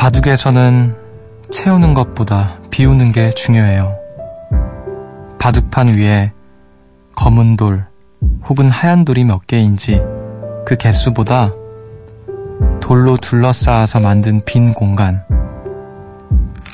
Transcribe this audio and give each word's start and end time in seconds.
바둑에서는 0.00 0.96
채우는 1.50 1.92
것보다 1.92 2.58
비우는 2.70 3.12
게 3.12 3.28
중요해요. 3.32 3.98
바둑판 5.38 5.88
위에 5.88 6.32
검은 7.14 7.56
돌 7.56 7.84
혹은 8.48 8.70
하얀 8.70 9.04
돌이 9.04 9.24
몇 9.24 9.46
개인지 9.46 10.00
그 10.64 10.78
개수보다 10.78 11.52
돌로 12.80 13.18
둘러싸아서 13.18 14.00
만든 14.00 14.40
빈 14.46 14.72
공간 14.72 15.22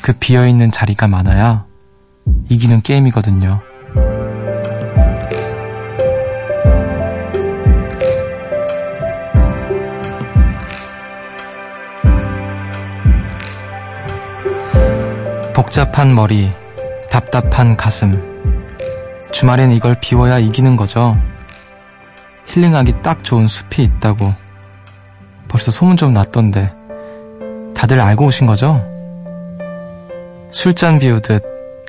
그 0.02 0.12
비어있는 0.12 0.70
자리가 0.70 1.08
많아야 1.08 1.64
이기는 2.48 2.80
게임이거든요. 2.80 3.60
복잡한 15.76 16.14
머리, 16.14 16.50
답답한 17.10 17.76
가슴. 17.76 18.10
주말엔 19.30 19.72
이걸 19.72 19.94
비워야 20.00 20.38
이기는 20.38 20.74
거죠. 20.74 21.20
힐링하기 22.46 23.02
딱 23.02 23.22
좋은 23.22 23.46
숲이 23.46 23.82
있다고. 23.82 24.32
벌써 25.48 25.70
소문 25.70 25.98
좀 25.98 26.14
났던데. 26.14 26.72
다들 27.74 28.00
알고 28.00 28.24
오신 28.24 28.46
거죠? 28.46 28.80
술잔 30.50 30.98
비우듯 30.98 31.44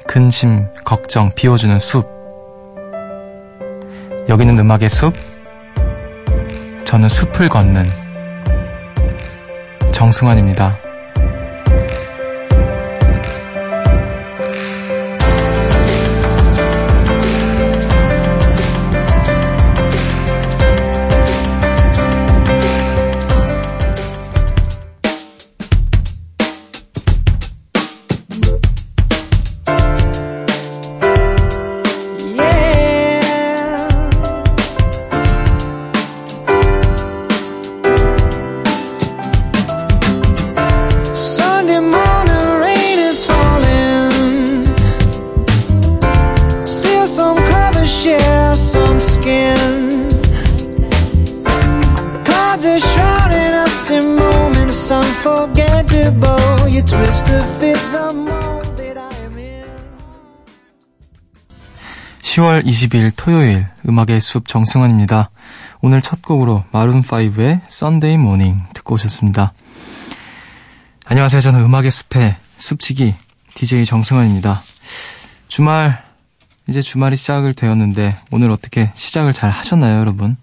근심, 0.05 0.67
걱정 0.83 1.31
비워주는 1.33 1.79
숲. 1.79 2.05
여기는 4.27 4.59
음악의 4.59 4.89
숲. 4.89 5.13
저는 6.83 7.07
숲을 7.07 7.47
걷는 7.47 7.89
정승환입니다. 9.93 10.86
20일 62.77 63.11
토요일 63.15 63.65
음악의 63.89 64.21
숲 64.21 64.47
정승환입니다. 64.47 65.31
오늘 65.81 65.99
첫 65.99 66.21
곡으로 66.21 66.63
마룬5의 66.71 67.61
Sunday 67.65 68.21
Morning 68.21 68.61
듣고 68.73 68.95
오셨습니다. 68.95 69.53
안녕하세요. 71.05 71.41
저는 71.41 71.61
음악의 71.61 71.89
숲의 71.89 72.35
숲치기 72.57 73.15
DJ 73.55 73.85
정승환입니다. 73.85 74.61
주말, 75.47 76.03
이제 76.67 76.83
주말이 76.83 77.15
시작을 77.15 77.55
되었는데 77.55 78.13
오늘 78.29 78.51
어떻게 78.51 78.91
시작을 78.93 79.33
잘 79.33 79.49
하셨나요, 79.49 79.99
여러분? 79.99 80.37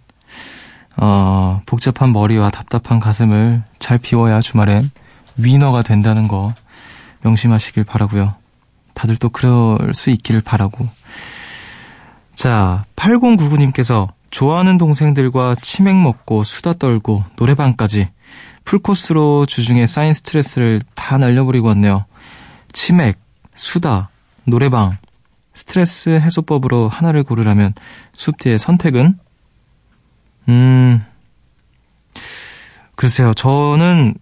어, 0.97 1.63
복잡한 1.67 2.13
머리와 2.13 2.51
답답한 2.51 2.99
가슴을 2.99 3.63
잘 3.79 3.99
비워야 3.99 4.41
주말엔 4.41 4.91
위너가 5.37 5.83
된다는 5.83 6.27
거 6.27 6.53
명심하시길 7.21 7.85
바라고요. 7.85 8.35
다들 8.95 9.17
또 9.19 9.29
그럴 9.29 9.95
수 9.95 10.11
있기를 10.11 10.41
바라고 10.41 10.89
자, 12.35 12.85
8099님께서 12.97 14.09
좋아하는 14.31 14.79
동생들과 14.79 15.57
치맥 15.61 15.97
먹고 15.97 16.43
수다 16.45 16.75
떨고 16.75 17.25
노래방까지 17.37 18.09
풀코스로 18.65 19.47
주중에 19.47 19.87
쌓인 19.87 20.13
스트레스를 20.13 20.81
다 20.95 21.19
날려버리고 21.19 21.69
왔네요. 21.69 22.07
치맥, 22.73 23.19
수다, 23.55 24.11
노래방, 24.45 24.97
스트레스 25.53 26.11
해소법으로 26.11 26.89
하나를 26.89 27.23
고르라면 27.23 27.75
숲디의 28.13 28.59
선택은? 28.59 29.19
음, 30.49 31.05
글쎄요, 32.97 33.33
저는, 33.35 34.15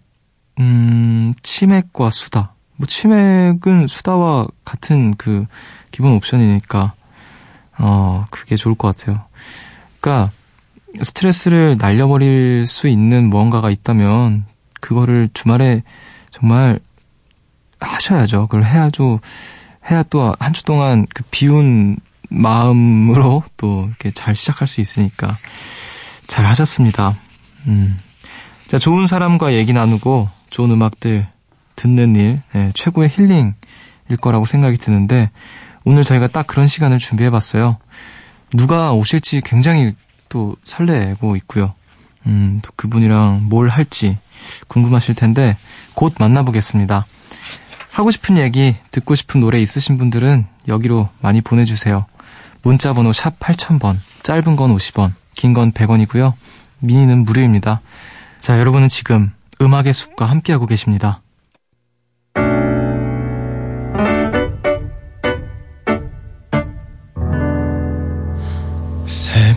음, 0.59 1.33
치맥과 1.41 2.11
수다. 2.11 2.53
뭐, 2.75 2.85
치맥은 2.85 3.87
수다와 3.87 4.47
같은 4.63 5.15
그 5.15 5.45
기본 5.91 6.13
옵션이니까 6.13 6.93
어, 7.85 8.25
그게 8.29 8.55
좋을 8.55 8.75
것 8.75 8.95
같아요. 8.95 9.25
그러니까 9.99 10.31
스트레스를 11.01 11.77
날려버릴 11.77 12.65
수 12.65 12.87
있는 12.87 13.29
무언가가 13.29 13.69
있다면 13.69 14.45
그거를 14.79 15.27
주말에 15.33 15.83
정말 16.31 16.79
하셔야죠. 17.81 18.47
그걸 18.47 18.63
해야죠. 18.63 19.19
해야 19.91 20.03
또 20.03 20.33
한 20.39 20.53
주 20.53 20.63
동안 20.63 21.05
그 21.13 21.23
비운 21.29 21.97
마음으로 22.29 23.43
또 23.57 23.85
이렇게 23.89 24.11
잘 24.11 24.33
시작할 24.33 24.65
수 24.67 24.79
있으니까 24.79 25.27
잘 26.27 26.45
하셨습니다. 26.45 27.17
음. 27.67 27.99
자, 28.67 28.77
좋은 28.77 29.07
사람과 29.07 29.53
얘기 29.53 29.73
나누고 29.73 30.29
좋은 30.49 30.71
음악들 30.71 31.27
듣는 31.75 32.15
일, 32.15 32.41
네, 32.53 32.71
최고의 32.73 33.09
힐링일 33.09 33.53
거라고 34.21 34.45
생각이 34.45 34.77
드는데 34.77 35.31
오늘 35.85 36.03
저희가 36.03 36.27
딱 36.27 36.47
그런 36.47 36.67
시간을 36.67 36.99
준비해봤어요. 36.99 37.77
누가 38.53 38.91
오실지 38.93 39.41
굉장히 39.41 39.95
또 40.29 40.55
설레고 40.63 41.35
있고요. 41.37 41.73
음, 42.25 42.59
또 42.63 42.71
그분이랑 42.75 43.43
뭘 43.49 43.69
할지 43.69 44.17
궁금하실 44.67 45.15
텐데 45.15 45.57
곧 45.93 46.13
만나보겠습니다. 46.19 47.05
하고 47.91 48.11
싶은 48.11 48.37
얘기, 48.37 48.75
듣고 48.91 49.13
싶은 49.15 49.41
노래 49.41 49.59
있으신 49.61 49.97
분들은 49.97 50.47
여기로 50.67 51.09
많이 51.21 51.41
보내주세요. 51.41 52.05
문자 52.63 52.93
번호 52.93 53.11
샵 53.13 53.37
8000번, 53.39 53.97
짧은 54.23 54.55
건 54.55 54.75
50원, 54.75 55.11
긴 55.35 55.53
건 55.53 55.71
100원이고요. 55.73 56.33
미니는 56.79 57.23
무료입니다. 57.23 57.81
자, 58.39 58.57
여러분은 58.57 58.87
지금 58.87 59.31
음악의 59.61 59.93
숲과 59.93 60.25
함께하고 60.25 60.65
계십니다. 60.65 61.21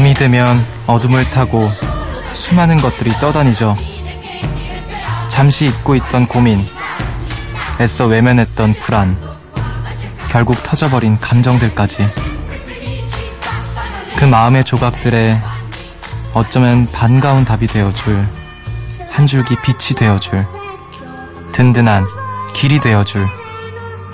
밤이 0.00 0.14
되면 0.14 0.64
어둠을 0.86 1.28
타고 1.28 1.68
수많은 2.32 2.78
것들이 2.78 3.10
떠다니죠. 3.20 3.76
잠시 5.28 5.66
잊고 5.66 5.94
있던 5.94 6.26
고민, 6.26 6.64
애써 7.78 8.06
외면했던 8.06 8.72
불안, 8.72 9.14
결국 10.30 10.62
터져버린 10.62 11.18
감정들까지. 11.18 12.06
그 14.16 14.24
마음의 14.24 14.64
조각들에 14.64 15.38
어쩌면 16.32 16.90
반가운 16.90 17.44
답이 17.44 17.66
되어줄, 17.66 18.26
한 19.10 19.26
줄기 19.26 19.54
빛이 19.56 19.98
되어줄, 19.98 20.46
든든한 21.52 22.06
길이 22.54 22.80
되어줄 22.80 23.26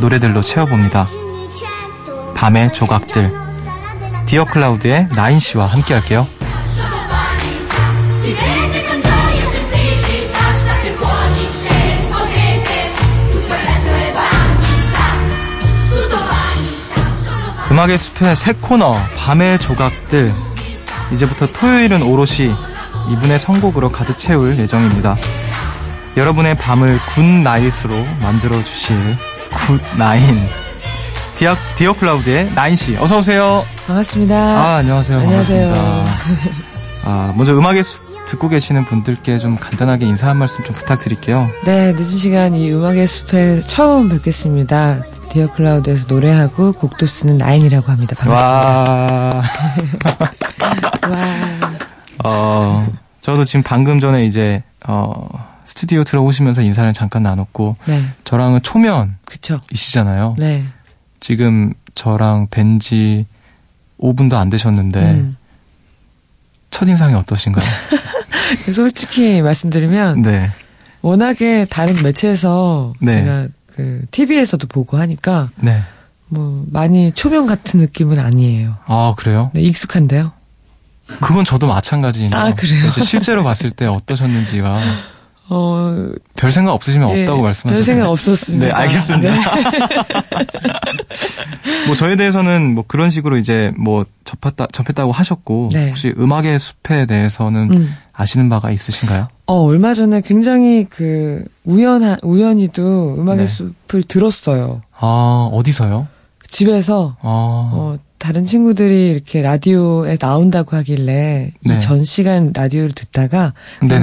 노래들로 0.00 0.40
채워봅니다. 0.40 1.06
밤의 2.34 2.72
조각들. 2.72 3.45
디어 4.26 4.44
클라우드의 4.44 5.08
나인 5.14 5.38
씨와 5.38 5.66
함께 5.66 5.94
할게요. 5.94 6.26
음악의 17.70 17.98
숲의 17.98 18.36
새 18.36 18.52
코너 18.52 18.94
밤의 19.16 19.60
조각들 19.60 20.32
이제부터 21.12 21.46
토요일은 21.46 22.02
오롯이 22.02 22.52
이분의 23.10 23.38
선곡으로 23.38 23.92
가득 23.92 24.18
채울 24.18 24.58
예정입니다. 24.58 25.16
여러분의 26.16 26.56
밤을 26.56 26.98
good 27.14 27.39
night으로 27.39 27.94
만들어 28.22 28.56
주실 28.64 28.96
굿나인 29.50 30.65
디어, 31.38 31.54
디어 31.76 31.92
클라우드의 31.92 32.52
나인씨 32.54 32.96
어서오세요 32.96 33.64
반갑습니다. 33.86 34.34
아 34.36 34.76
안녕하세요 34.76 35.18
안녕하세요. 35.18 35.74
반갑습니다. 35.74 36.56
아 37.06 37.34
먼저 37.36 37.52
음악의 37.56 37.84
숲 37.84 38.04
듣고 38.28 38.48
계시는 38.48 38.84
분들께 38.86 39.38
좀 39.38 39.56
간단하게 39.56 40.06
인사 40.06 40.28
한 40.28 40.36
말씀 40.38 40.64
좀 40.64 40.74
부탁드릴게요 40.74 41.46
네, 41.64 41.92
늦은 41.92 42.04
시간 42.04 42.54
이 42.54 42.72
음악의 42.72 43.06
숲에 43.06 43.60
처음 43.62 44.08
뵙겠습니다. 44.08 45.02
디어 45.30 45.52
클라우드에서 45.52 46.06
노래하고 46.08 46.72
곡도 46.72 47.06
쓰는 47.06 47.36
나인이라고 47.38 47.86
합니다. 47.92 48.16
반갑습니다. 48.18 49.36
와 49.36 49.42
와. 51.10 51.20
어, 52.24 52.86
저도 53.20 53.44
지금 53.44 53.62
방금 53.62 54.00
전에 54.00 54.24
이제 54.24 54.62
어, 54.86 55.28
스튜디오 55.64 56.02
들어오시면서 56.02 56.62
인사를 56.62 56.90
잠깐 56.94 57.22
나눴고 57.22 57.76
네, 57.84 58.02
저랑은 58.24 58.62
초면이시잖아요. 58.62 60.36
네. 60.38 60.64
지금 61.20 61.72
저랑 61.94 62.48
뵌 62.50 62.78
지 62.78 63.26
5분도 63.98 64.34
안 64.34 64.50
되셨는데 64.50 65.00
음. 65.00 65.36
첫인상이 66.70 67.14
어떠신가요? 67.14 67.64
솔직히 68.74 69.40
말씀드리면 69.42 70.22
네. 70.22 70.50
워낙에 71.02 71.66
다른 71.70 71.94
매체에서 72.02 72.92
네. 73.00 73.12
제가 73.12 73.48
그 73.74 74.04
TV에서도 74.10 74.66
보고 74.68 74.98
하니까 74.98 75.48
네. 75.56 75.82
뭐 76.28 76.64
많이 76.70 77.12
초면 77.12 77.46
같은 77.46 77.80
느낌은 77.80 78.18
아니에요. 78.18 78.76
아, 78.86 79.14
그래요? 79.16 79.50
네, 79.54 79.62
익숙한데요. 79.62 80.32
그건 81.20 81.44
저도 81.44 81.66
마찬가지인데요. 81.68 82.40
아, 82.40 82.54
그래요? 82.54 82.80
그래서 82.80 83.02
실제로 83.02 83.44
봤을 83.44 83.70
때 83.70 83.86
어떠셨는지가 83.86 84.80
어, 85.48 86.08
별 86.36 86.50
생각 86.50 86.72
없으시면 86.72 87.16
예, 87.16 87.20
없다고 87.22 87.42
말씀하셨어요. 87.42 87.74
별 87.74 87.82
생각 87.84 88.10
없었습니다. 88.10 88.66
네, 88.66 88.72
알겠습니다. 88.72 89.30
네. 89.30 89.38
뭐 91.86 91.94
저에 91.94 92.16
대해서는 92.16 92.74
뭐 92.74 92.84
그런 92.86 93.10
식으로 93.10 93.36
이제 93.36 93.72
뭐 93.78 94.04
접했다 94.24 94.66
접했다고 94.72 95.12
하셨고 95.12 95.70
네. 95.72 95.88
혹시 95.88 96.12
음악의 96.18 96.58
숲에 96.58 97.06
대해서는 97.06 97.70
음. 97.72 97.96
아시는 98.12 98.48
바가 98.48 98.72
있으신가요? 98.72 99.28
어, 99.46 99.54
얼마 99.62 99.94
전에 99.94 100.20
굉장히 100.20 100.84
그 100.88 101.44
우연한 101.64 102.16
우연히도 102.22 103.14
음악의 103.18 103.38
네. 103.38 103.46
숲을 103.46 104.02
들었어요. 104.02 104.82
아 104.98 105.48
어디서요? 105.52 106.08
집에서 106.48 107.16
아 107.20 107.70
어, 107.72 107.98
다른 108.26 108.44
친구들이 108.44 109.10
이렇게 109.10 109.40
라디오에 109.40 110.16
나온다고 110.16 110.76
하길래 110.76 111.52
네. 111.64 111.76
이전 111.76 112.02
시간 112.02 112.50
라디오를 112.52 112.90
듣다가. 112.90 113.52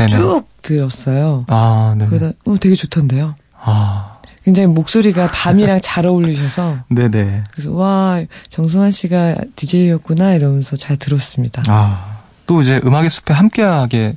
쭉 0.07 0.47
들었어요. 0.61 1.43
아 1.49 1.93
네. 1.97 2.05
그러다 2.05 2.31
어, 2.45 2.55
되게 2.57 2.73
좋던데요. 2.73 3.35
아 3.59 4.13
굉장히 4.45 4.67
목소리가 4.67 5.27
밤이랑 5.27 5.81
잘 5.83 6.05
어울리셔서 6.05 6.77
네네. 6.87 7.43
그래서 7.51 7.73
와 7.73 8.21
정승환 8.47 8.91
씨가 8.91 9.35
DJ였구나 9.57 10.35
이러면서 10.35 10.77
잘 10.77 10.95
들었습니다. 10.95 11.61
아 11.67 12.13
또 12.45 12.61
이제 12.61 12.79
음악의 12.83 13.09
숲에 13.09 13.33
함께하게 13.33 14.15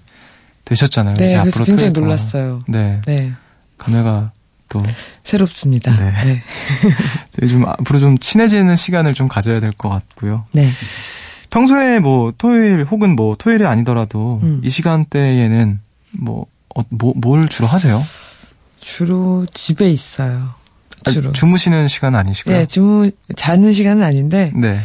되셨잖아요. 0.64 1.14
네, 1.14 1.26
이제 1.26 1.36
그래서 1.40 1.48
앞으로 1.48 1.64
굉장히. 1.64 1.92
놀랐어요. 1.92 2.62
네, 2.68 3.00
네, 3.06 3.32
감회가 3.78 4.30
또 4.68 4.82
새롭습니다. 5.24 5.90
네. 5.96 6.12
네, 6.24 6.42
저희 7.30 7.48
좀 7.48 7.66
앞으로 7.66 7.98
좀 8.00 8.18
친해지는 8.18 8.76
시간을 8.76 9.14
좀 9.14 9.28
가져야 9.28 9.60
될 9.60 9.72
것 9.72 9.88
같고요. 9.88 10.44
네. 10.52 10.68
평소에 11.50 12.00
뭐 12.00 12.32
토요일 12.36 12.84
혹은 12.84 13.14
뭐 13.16 13.36
토요일이 13.38 13.64
아니더라도 13.66 14.40
음. 14.42 14.60
이 14.64 14.68
시간대에는 14.70 15.78
뭐, 16.18 16.46
어, 16.74 16.82
뭐, 16.90 17.12
뭘 17.16 17.48
주로 17.48 17.68
하세요? 17.68 18.00
주로 18.80 19.46
집에 19.52 19.90
있어요. 19.90 20.48
주로. 21.10 21.32
주무시는 21.32 21.86
시간 21.88 22.14
아니시고요? 22.16 22.56
네, 22.58 22.66
주무 22.66 23.10
자는 23.36 23.72
시간은 23.72 24.02
아닌데 24.02 24.52
네. 24.54 24.80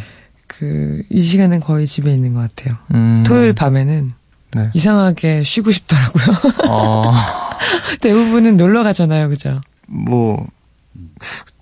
그 0.46 1.02
이 1.10 1.20
시간은 1.20 1.60
거의 1.60 1.86
집에 1.86 2.12
있는 2.14 2.34
것 2.34 2.40
같아요. 2.54 2.76
음, 2.94 3.22
토요일 3.24 3.52
밤에는 3.54 4.12
네. 4.54 4.70
이상하게 4.74 5.42
쉬고 5.44 5.72
싶더라고요. 5.72 6.24
어, 6.68 7.12
대부분은 8.00 8.56
놀러 8.56 8.82
가잖아요, 8.82 9.28
그죠? 9.30 9.60
뭐, 9.92 10.46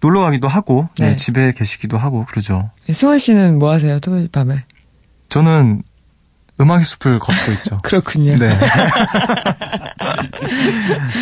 놀러 0.00 0.21
가기도 0.21 0.49
하고, 0.49 0.88
네, 0.99 1.11
네. 1.11 1.17
집에 1.17 1.53
계시기도 1.53 1.99
하고, 1.99 2.25
그러죠. 2.27 2.71
승환 2.93 3.19
씨는 3.19 3.59
뭐 3.59 3.73
하세요, 3.73 3.99
토요일 4.00 4.29
밤에? 4.29 4.65
저는 5.29 5.82
음악의 6.61 6.85
숲을 6.85 7.19
걷고 7.19 7.53
있죠. 7.53 7.79
그렇군요. 7.85 8.37
네. 8.37 8.50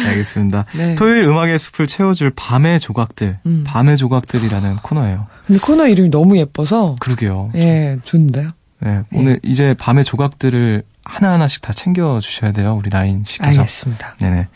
알겠습니다. 0.08 0.64
네. 0.76 0.94
토요일 0.96 1.24
음악의 1.26 1.58
숲을 1.58 1.86
채워줄 1.86 2.32
밤의 2.34 2.80
조각들, 2.80 3.38
음. 3.46 3.64
밤의 3.66 3.96
조각들이라는 3.96 4.76
코너예요. 4.76 5.26
근데 5.46 5.60
코너 5.60 5.86
이름이 5.86 6.10
너무 6.10 6.36
예뻐서 6.38 6.96
그러게요. 6.98 7.50
예, 7.54 7.98
좋은데요. 8.04 8.50
네, 8.80 9.02
오늘 9.12 9.40
이제 9.42 9.74
밤의 9.78 10.04
조각들을 10.04 10.82
하나하나씩 11.04 11.62
다 11.62 11.72
챙겨 11.72 12.20
주셔야 12.20 12.52
돼요. 12.52 12.74
우리 12.76 12.90
나인 12.90 13.24
씨께서. 13.26 13.60
알겠습니다. 13.60 14.16
네네. 14.18 14.48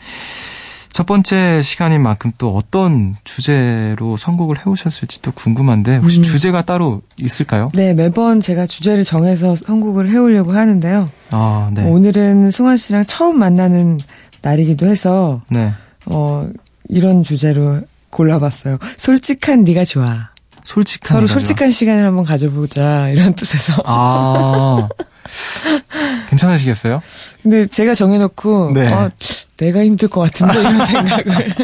첫 0.93 1.07
번째 1.07 1.63
시간인 1.63 2.01
만큼 2.03 2.31
또 2.37 2.55
어떤 2.55 3.15
주제로 3.23 4.15
선곡을 4.15 4.63
해오셨을지 4.63 5.23
또 5.23 5.31
궁금한데 5.31 5.97
혹시 5.97 6.19
음. 6.19 6.23
주제가 6.23 6.61
따로 6.61 7.01
있을까요? 7.17 7.71
네, 7.73 7.95
매번 7.95 8.39
제가 8.39 8.67
주제를 8.67 9.03
정해서 9.03 9.55
선곡을 9.55 10.11
해오려고 10.11 10.53
하는데요. 10.53 11.09
아, 11.31 11.71
네. 11.73 11.83
오늘은 11.83 12.51
승환 12.51 12.77
씨랑 12.77 13.05
처음 13.07 13.39
만나는 13.39 13.99
날이기도 14.43 14.85
해서 14.85 15.41
네. 15.49 15.73
어 16.05 16.47
이런 16.87 17.23
주제로 17.23 17.81
골라봤어요. 18.11 18.77
솔직한 18.95 19.63
네가 19.63 19.85
좋아. 19.85 20.29
솔직한 20.63 21.17
서로. 21.17 21.27
솔직한 21.27 21.71
시간을 21.71 22.05
한번 22.05 22.23
가져보자 22.23 23.09
이런 23.09 23.33
뜻에서. 23.33 23.81
아. 23.85 24.87
괜찮으시겠어요? 26.29 27.01
근데 27.41 27.67
제가 27.67 27.95
정해놓고 27.95 28.71
네. 28.73 28.91
어, 28.91 29.09
내가 29.57 29.83
힘들 29.83 30.07
것 30.07 30.21
같은데 30.21 30.59
이런 30.59 30.83
생각을. 30.85 31.55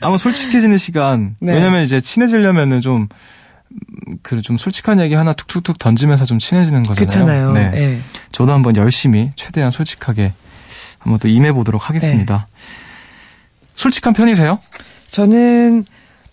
아무 0.00 0.18
솔직해지는 0.18 0.78
시간. 0.78 1.36
네. 1.40 1.54
왜냐면 1.54 1.82
이제 1.82 2.00
친해지려면은 2.00 2.80
좀, 2.80 3.08
그, 4.22 4.42
좀 4.42 4.56
솔직한 4.56 5.00
얘기 5.00 5.14
하나 5.14 5.32
툭툭툭 5.32 5.78
던지면서 5.78 6.24
좀 6.24 6.38
친해지는 6.38 6.82
거잖아요. 6.82 7.06
그렇잖아요. 7.06 7.52
네. 7.52 7.70
예. 7.74 8.00
저도 8.32 8.52
한번 8.52 8.76
열심히, 8.76 9.30
최대한 9.36 9.70
솔직하게 9.70 10.32
한번 10.98 11.18
또 11.18 11.28
임해 11.28 11.52
보도록 11.52 11.88
하겠습니다. 11.88 12.46
네. 12.50 12.56
솔직한 13.74 14.14
편이세요? 14.14 14.58
저는 15.10 15.84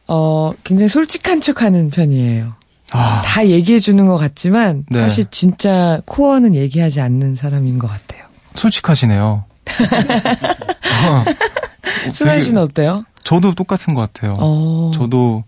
어 0.07 0.51
굉장히 0.63 0.89
솔직한 0.89 1.39
척하는 1.41 1.89
편이에요. 1.89 2.55
아, 2.93 3.21
다 3.25 3.45
얘기해 3.47 3.79
주는 3.79 4.05
것 4.05 4.17
같지만 4.17 4.85
네. 4.89 5.01
사실 5.01 5.25
진짜 5.31 6.00
코어는 6.05 6.55
얘기하지 6.55 7.01
않는 7.01 7.35
사람인 7.35 7.79
것 7.79 7.88
같아요. 7.88 8.23
솔직하시네요. 8.55 9.43
어, 11.09 11.23
되게- 12.13 12.39
씨는 12.41 12.62
어때요? 12.62 13.03
저도 13.23 13.55
똑같은 13.55 13.93
것 13.93 14.01
같아요. 14.01 14.35
어. 14.38 14.91
저도, 14.93 15.43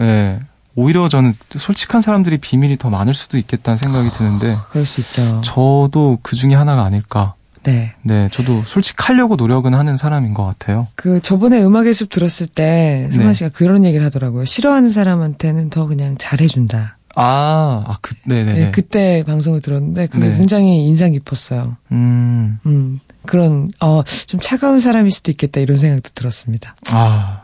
예. 0.00 0.40
오히려 0.74 1.08
저는 1.08 1.34
솔직한 1.56 2.00
사람들이 2.00 2.38
비밀이 2.38 2.76
더 2.78 2.88
많을 2.88 3.12
수도 3.12 3.36
있겠다는 3.36 3.76
생각이 3.76 4.08
드는데, 4.10 4.56
그럴 4.70 4.86
수 4.86 5.00
있죠. 5.00 5.40
저도 5.44 6.18
그 6.22 6.34
중에 6.36 6.54
하나가 6.54 6.84
아닐까. 6.84 7.34
네. 7.68 7.92
네, 8.02 8.28
저도 8.32 8.62
솔직하려고 8.62 9.36
노력은 9.36 9.74
하는 9.74 9.96
사람인 9.96 10.34
것 10.34 10.44
같아요. 10.44 10.88
그 10.94 11.20
저번에 11.20 11.62
음악의 11.62 11.94
숲 11.94 12.10
들었을 12.10 12.46
때 12.46 13.08
승환 13.12 13.28
네. 13.28 13.34
씨가 13.34 13.50
그런 13.50 13.84
얘기를 13.84 14.04
하더라고요. 14.06 14.44
싫어하는 14.44 14.90
사람한테는 14.90 15.70
더 15.70 15.86
그냥 15.86 16.16
잘해준다. 16.18 16.96
아, 17.14 17.82
아, 17.86 17.98
그, 18.00 18.14
네네네. 18.26 18.60
네, 18.60 18.70
그때 18.70 19.24
방송을 19.26 19.60
들었는데 19.60 20.06
그게 20.06 20.28
네. 20.28 20.36
굉장히 20.36 20.86
인상 20.86 21.12
깊었어요. 21.12 21.76
음, 21.90 22.58
음, 22.66 23.00
그런 23.26 23.70
어 23.80 24.02
좀 24.26 24.38
차가운 24.40 24.80
사람일 24.80 25.10
수도 25.10 25.30
있겠다 25.30 25.60
이런 25.60 25.78
생각도 25.78 26.10
들었습니다. 26.14 26.74
아. 26.92 27.42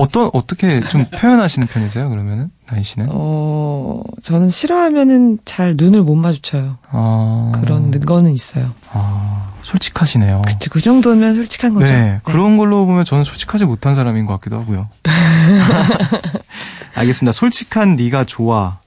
어떤, 0.00 0.30
어떻게 0.32 0.80
좀 0.80 1.04
표현하시는 1.04 1.66
편이세요, 1.68 2.08
그러면은? 2.08 2.50
나인 2.68 2.82
씨는? 2.82 3.08
어, 3.10 4.02
저는 4.22 4.48
싫어하면은 4.50 5.38
잘 5.44 5.74
눈을 5.76 6.02
못 6.02 6.14
마주쳐요. 6.14 6.78
아. 6.90 7.52
그런 7.54 7.90
거는 7.90 8.32
있어요. 8.32 8.72
아, 8.92 9.52
솔직하시네요. 9.62 10.42
그쵸, 10.46 10.70
그 10.70 10.80
정도면 10.80 11.34
솔직한 11.36 11.74
거죠. 11.74 11.92
네, 11.92 12.20
그런 12.24 12.56
걸로 12.56 12.86
보면 12.86 13.04
저는 13.04 13.24
솔직하지 13.24 13.64
못한 13.64 13.94
사람인 13.94 14.26
것 14.26 14.34
같기도 14.34 14.58
하고요. 14.60 14.88
알겠습니다. 16.94 17.32
솔직한 17.32 17.96
네가 17.96 18.24
좋아. 18.24 18.78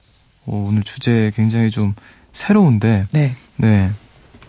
어, 0.46 0.66
오늘 0.68 0.82
주제 0.82 1.30
굉장히 1.34 1.70
좀 1.70 1.94
새로운데. 2.32 3.04
네. 3.12 3.36
네. 3.56 3.90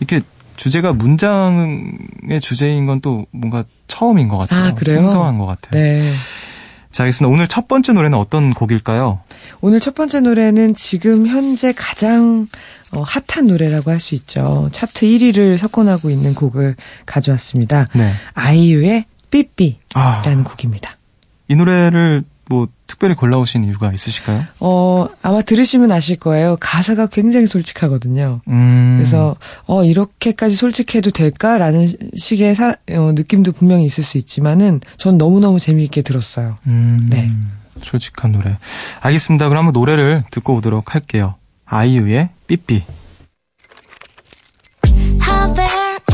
이렇게 0.00 0.20
주제가 0.56 0.92
문장의 0.92 2.40
주제인 2.40 2.86
건 2.86 3.00
또 3.00 3.26
뭔가 3.30 3.64
처음인 3.88 4.28
것 4.28 4.38
같아요. 4.38 4.68
아, 4.68 4.74
그래요? 4.74 5.00
생소한 5.00 5.38
것 5.38 5.46
같아요. 5.46 5.80
네. 5.82 6.02
자, 6.96 7.02
알겠습니다. 7.02 7.30
오늘 7.30 7.46
첫 7.46 7.68
번째 7.68 7.92
노래는 7.92 8.16
어떤 8.16 8.54
곡일까요? 8.54 9.20
오늘 9.60 9.80
첫 9.80 9.94
번째 9.94 10.20
노래는 10.20 10.74
지금 10.74 11.26
현재 11.26 11.74
가장 11.74 12.48
어, 12.90 13.02
핫한 13.02 13.48
노래라고 13.48 13.90
할 13.90 14.00
수 14.00 14.14
있죠. 14.14 14.70
차트 14.72 15.04
1위를 15.04 15.58
석권하고 15.58 16.08
있는 16.08 16.32
곡을 16.32 16.74
가져왔습니다. 17.04 17.88
네. 17.92 18.12
아이유의 18.32 19.04
삐삐라는 19.30 19.76
아, 19.92 20.42
곡입니다. 20.42 20.96
이 21.48 21.54
노래를 21.54 22.24
뭐 22.48 22.68
특별히 22.86 23.14
골라오신 23.16 23.64
이유가 23.64 23.90
있으실까요? 23.92 24.44
어, 24.60 25.08
아마 25.22 25.42
들으시면 25.42 25.90
아실 25.90 26.16
거예요. 26.16 26.56
가사가 26.60 27.06
굉장히 27.08 27.46
솔직하거든요. 27.46 28.40
음. 28.50 28.94
그래서 28.96 29.34
어 29.66 29.82
이렇게까지 29.84 30.54
솔직해도 30.54 31.10
될까라는 31.10 31.88
식의 32.16 32.54
사- 32.54 32.76
어, 32.92 33.12
느낌도 33.14 33.52
분명히 33.52 33.84
있을 33.84 34.04
수 34.04 34.16
있지만은 34.18 34.80
전 34.96 35.18
너무 35.18 35.40
너무 35.40 35.58
재미있게 35.58 36.02
들었어요. 36.02 36.56
음, 36.66 36.98
네. 37.10 37.30
솔직한 37.82 38.32
노래. 38.32 38.56
알겠습니다. 39.00 39.48
그럼 39.48 39.66
한번 39.66 39.78
노래를 39.80 40.22
듣고 40.30 40.54
오도록 40.54 40.94
할게요. 40.94 41.34
아이유의 41.66 42.30
삐삐. 42.46 42.84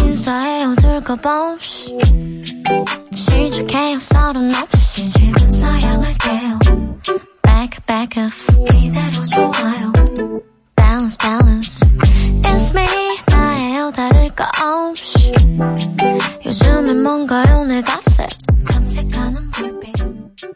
인사해요 0.03 0.75
둘까봐 0.77 1.53
없이. 1.53 1.99
시작해요 3.13 3.99
서른 3.99 4.55
없이. 4.55 5.11
지금 5.11 5.51
사양할게요. 5.53 6.59
Back 7.43 7.81
back 7.87 8.23
up 8.23 8.77
이대로 8.77 9.27
좋아요. 9.27 9.93
Balance 10.77 11.19
balance. 11.19 11.81
It's 12.43 12.77
me 12.77 12.87
나예요 13.27 13.91
다를 13.93 14.31
거 14.35 14.45
없이. 14.89 15.33
요즘엔 16.45 17.03
뭔가요 17.03 17.65
내 17.67 17.81
갓에 17.83 18.27
탐색하는 18.69 19.51
불빛. 19.51 19.95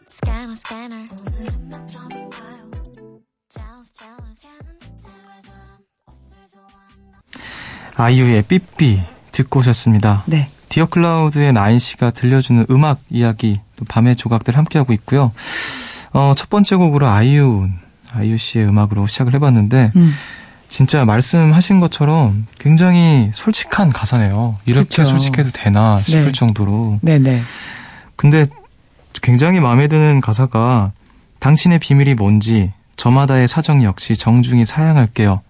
Scanner 0.07 0.51
scanner. 0.51 1.05
오늘은 1.19 1.69
몇 1.69 1.87
점인가요? 1.87 2.71
Jealous 3.49 3.93
jealous. 3.97 4.47
아이유의 7.99 8.43
삐삐 8.43 9.01
듣고 9.31 9.59
오셨습니다. 9.59 10.23
네. 10.25 10.49
디어 10.69 10.85
클라우드의 10.85 11.53
나인 11.53 11.79
씨가 11.79 12.11
들려주는 12.11 12.65
음악 12.69 12.99
이야기, 13.09 13.59
또 13.75 13.85
밤의 13.85 14.15
조각들 14.15 14.57
함께하고 14.57 14.93
있고요. 14.93 15.31
어, 16.13 16.33
첫 16.35 16.49
번째 16.49 16.75
곡으로 16.75 17.07
아이유, 17.07 17.69
아이유 18.13 18.37
씨의 18.37 18.67
음악으로 18.67 19.07
시작을 19.07 19.33
해봤는데, 19.35 19.91
음. 19.95 20.13
진짜 20.69 21.05
말씀하신 21.05 21.79
것처럼 21.79 22.45
굉장히 22.59 23.31
솔직한 23.33 23.89
가사네요. 23.89 24.57
이렇게 24.65 24.83
그쵸. 24.83 25.03
솔직해도 25.05 25.51
되나 25.51 26.01
싶을 26.01 26.25
네. 26.25 26.31
정도로. 26.33 26.99
네네. 27.01 27.41
근데 28.15 28.45
굉장히 29.21 29.59
마음에 29.59 29.87
드는 29.87 30.19
가사가 30.19 30.91
당신의 31.39 31.79
비밀이 31.79 32.15
뭔지 32.15 32.73
저마다의 32.97 33.47
사정 33.47 33.83
역시 33.83 34.15
정중히 34.15 34.65
사양할게요. 34.65 35.41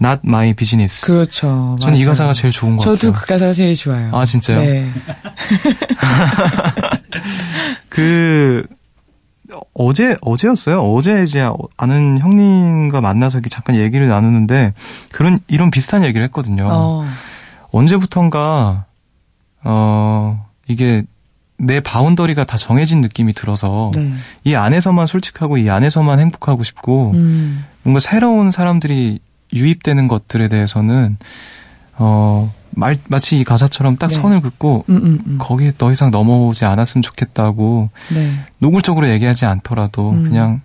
Not 0.00 0.20
my 0.24 0.54
business. 0.54 1.04
그렇죠. 1.04 1.76
저는 1.80 1.96
이 1.96 2.00
맞아요. 2.00 2.08
가사가 2.10 2.32
제일 2.32 2.52
좋은 2.52 2.76
것 2.76 2.84
저도 2.84 3.12
같아요. 3.12 3.12
그 3.12 3.26
가사가 3.26 3.52
제일 3.52 3.74
좋아요. 3.74 4.10
아, 4.14 4.24
진짜요? 4.24 4.60
네. 4.60 4.88
그 7.88 8.66
어제 9.74 10.16
어제였어요. 10.20 10.80
어제 10.80 11.22
이제 11.22 11.48
아는 11.76 12.18
형님과 12.18 13.00
만나서 13.00 13.38
이렇게 13.38 13.50
잠깐 13.50 13.76
얘기를 13.76 14.06
나누는데 14.08 14.74
그런 15.12 15.40
이런 15.48 15.70
비슷한 15.70 16.04
얘기를 16.04 16.24
했거든요. 16.26 16.66
어. 16.70 17.06
언제부턴가 17.72 18.84
어 19.64 20.46
이게 20.68 21.02
내 21.58 21.80
바운더리가 21.80 22.44
다 22.44 22.56
정해진 22.56 23.00
느낌이 23.00 23.32
들어서 23.34 23.90
네. 23.94 24.12
이 24.44 24.54
안에서만 24.54 25.06
솔직하고 25.06 25.58
이 25.58 25.68
안에서만 25.68 26.18
행복하고 26.20 26.62
싶고 26.62 27.10
음. 27.12 27.64
뭔가 27.82 28.00
새로운 28.00 28.50
사람들이 28.50 29.20
유입되는 29.52 30.08
것들에 30.08 30.48
대해서는 30.48 31.16
어 31.94 32.52
말, 32.70 32.96
마치 33.08 33.38
이 33.38 33.44
가사처럼 33.44 33.96
딱 33.96 34.08
네. 34.08 34.14
선을 34.14 34.40
긋고 34.40 34.84
음, 34.88 34.96
음, 34.96 35.18
음. 35.26 35.38
거기에 35.38 35.72
더 35.76 35.92
이상 35.92 36.10
넘어오지 36.10 36.64
않았으면 36.64 37.02
좋겠다고 37.02 37.90
네. 38.14 38.32
노골적으로 38.58 39.08
얘기하지 39.08 39.44
않더라도 39.46 40.10
음. 40.10 40.24
그냥 40.24 40.60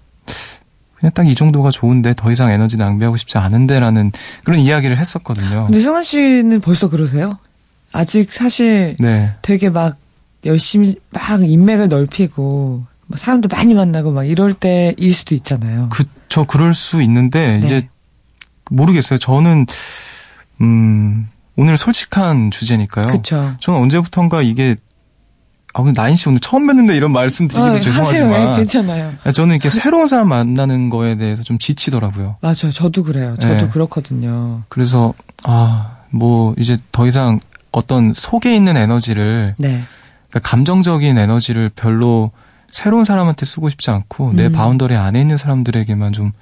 그냥 0.95 1.11
딱 1.13 1.25
이 1.25 1.35
정도가 1.35 1.71
좋은데 1.71 2.13
더 2.15 2.31
이상 2.31 2.51
에너지 2.51 2.77
낭비하고 2.77 3.17
싶지 3.17 3.37
않은데라는 3.37 4.11
그런 4.43 4.59
이야기를 4.59 4.97
했었거든요. 4.97 5.65
근데 5.65 5.79
승환 5.79 6.03
씨는 6.03 6.61
벌써 6.61 6.89
그러세요? 6.89 7.37
아직 7.91 8.31
사실 8.31 8.95
네. 8.99 9.33
되게 9.41 9.69
막 9.69 9.97
열심히 10.45 10.95
막 11.11 11.43
인맥을 11.43 11.89
넓히고 11.89 12.83
뭐 13.07 13.17
사람도 13.17 13.49
많이 13.51 13.73
만나고 13.73 14.11
막 14.11 14.25
이럴 14.25 14.53
때일 14.53 15.13
수도 15.13 15.35
있잖아요. 15.35 15.89
그, 15.91 16.03
저 16.27 16.43
그럴 16.43 16.73
수 16.73 17.01
있는데, 17.03 17.59
네. 17.59 17.65
이제, 17.65 17.89
모르겠어요. 18.69 19.19
저는, 19.19 19.65
음, 20.61 21.29
오늘 21.55 21.77
솔직한 21.77 22.51
주제니까요. 22.51 23.07
그쵸. 23.07 23.55
저는 23.59 23.79
언제부턴가 23.79 24.41
이게, 24.41 24.75
아, 25.73 25.83
근데 25.83 25.99
나인 25.99 26.15
씨 26.15 26.29
오늘 26.29 26.39
처음 26.39 26.67
뵀는데 26.67 26.95
이런 26.95 27.11
말씀 27.11 27.47
드리기도 27.47 27.63
아, 27.63 27.75
하세요. 27.75 27.81
죄송하지만. 27.83 28.51
네, 28.51 28.57
괜찮아요. 28.57 29.13
저는 29.33 29.55
이렇게 29.55 29.69
새로운 29.69 30.07
사람 30.07 30.29
만나는 30.29 30.89
거에 30.89 31.17
대해서 31.17 31.43
좀 31.43 31.57
지치더라고요. 31.57 32.37
맞아요. 32.41 32.71
저도 32.71 33.03
그래요. 33.03 33.35
저도 33.39 33.65
네. 33.65 33.67
그렇거든요. 33.67 34.63
그래서, 34.69 35.13
아, 35.43 35.97
뭐, 36.11 36.55
이제 36.57 36.77
더 36.91 37.05
이상 37.07 37.39
어떤 37.71 38.13
속에 38.13 38.55
있는 38.55 38.77
에너지를, 38.77 39.55
네. 39.57 39.81
그러니까 40.29 40.49
감정적인 40.49 41.17
에너지를 41.17 41.69
별로 41.75 42.31
새로운 42.75 43.05
사람한테 43.05 43.45
쓰고 43.45 43.69
싶지 43.69 43.89
않고, 43.89 44.33
내 44.33 44.47
음. 44.47 44.51
boundary 44.51 44.97
안에 44.97 45.21
있는 45.21 45.37
사람들에게만 45.37 46.11
좀 46.11 46.33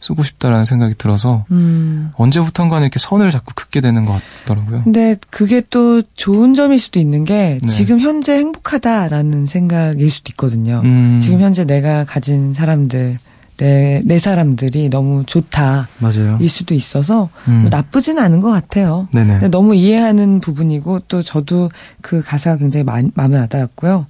쓰고 0.00 0.24
싶다라는 0.24 0.64
생각이 0.64 0.96
들어서, 0.98 1.44
음. 1.52 2.10
언제부턴가는 2.16 2.82
이렇게 2.82 2.98
선을 2.98 3.30
자꾸 3.30 3.54
긋게 3.54 3.80
되는 3.80 4.04
것 4.04 4.20
같더라고요. 4.44 4.80
근데 4.82 5.14
그게 5.30 5.62
또 5.70 6.02
좋은 6.16 6.54
점일 6.54 6.80
수도 6.80 6.98
있는 6.98 7.22
게 7.24 7.60
네. 7.62 7.68
지금 7.68 8.00
현재 8.00 8.36
행복하다라는 8.36 9.46
생각일 9.46 10.10
수도 10.10 10.30
있거든요. 10.32 10.80
음, 10.82 11.20
지금 11.22 11.40
현재 11.40 11.62
내가 11.62 12.02
가진 12.02 12.52
사람들, 12.52 13.16
내, 13.58 14.02
내 14.04 14.18
사람들이 14.18 14.88
너무 14.88 15.22
좋다. 15.24 15.86
맞아요. 15.98 16.36
일 16.40 16.48
수도 16.48 16.74
있어서 16.74 17.30
음. 17.46 17.60
뭐 17.60 17.70
나쁘진 17.70 18.18
않은 18.18 18.40
것 18.40 18.50
같아요. 18.50 19.06
네네. 19.12 19.50
너무 19.50 19.76
이해하는 19.76 20.40
부분이고 20.40 21.02
또 21.06 21.22
저도 21.22 21.70
그 22.02 22.22
가사가 22.22 22.56
굉장히 22.56 22.82
마, 22.82 23.00
마음에 23.14 23.38
와닿았고요. 23.38 24.06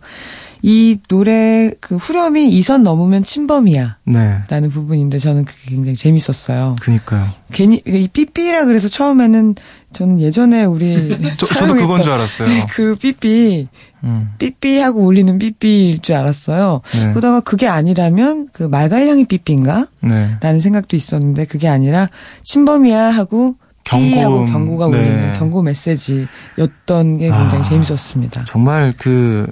이 0.68 0.98
노래 1.06 1.70
그 1.80 1.94
후렴이 1.94 2.48
이 2.48 2.60
선 2.60 2.82
넘으면 2.82 3.22
침범이야. 3.22 3.98
네. 4.04 4.38
라는 4.48 4.68
부분인데 4.68 5.18
저는 5.20 5.44
그게 5.44 5.70
굉장히 5.76 5.94
재밌었어요. 5.94 6.74
그니까요. 6.80 7.24
괜히 7.52 7.80
이 7.86 8.08
삐삐라 8.12 8.64
그래서 8.64 8.88
처음에는 8.88 9.54
저는 9.92 10.20
예전에 10.20 10.64
우리 10.64 11.16
저, 11.38 11.46
저도 11.46 11.74
그건 11.74 12.02
줄 12.02 12.10
알았어요. 12.12 12.48
그 12.70 12.96
삐삐 12.96 13.68
음. 14.02 14.30
삐삐하고 14.38 15.04
울리는 15.06 15.38
삐삐일 15.38 16.00
줄 16.00 16.16
알았어요. 16.16 16.80
네. 16.94 17.10
그러다가 17.10 17.40
그게 17.40 17.68
아니라면 17.68 18.48
그 18.52 18.64
말갈량이 18.64 19.26
삐삐인가? 19.26 19.86
네. 20.02 20.36
라는 20.40 20.58
생각도 20.58 20.96
있었는데 20.96 21.44
그게 21.44 21.68
아니라 21.68 22.08
침범이야 22.42 23.04
하고 23.10 23.54
삐하고 23.88 24.46
경고음. 24.46 24.52
경고가 24.52 24.88
네. 24.88 24.98
울리는 24.98 25.32
경고 25.34 25.62
메시지였던 25.62 27.18
게 27.18 27.28
굉장히 27.30 27.58
아. 27.60 27.62
재밌었습니다. 27.62 28.44
정말 28.48 28.92
그, 28.98 29.46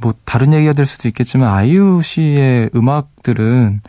뭐, 0.00 0.12
다른 0.24 0.52
얘기가 0.52 0.72
될 0.72 0.86
수도 0.86 1.08
있겠지만, 1.08 1.48
아이유 1.52 2.00
씨의 2.02 2.70
음악들은 2.74 3.80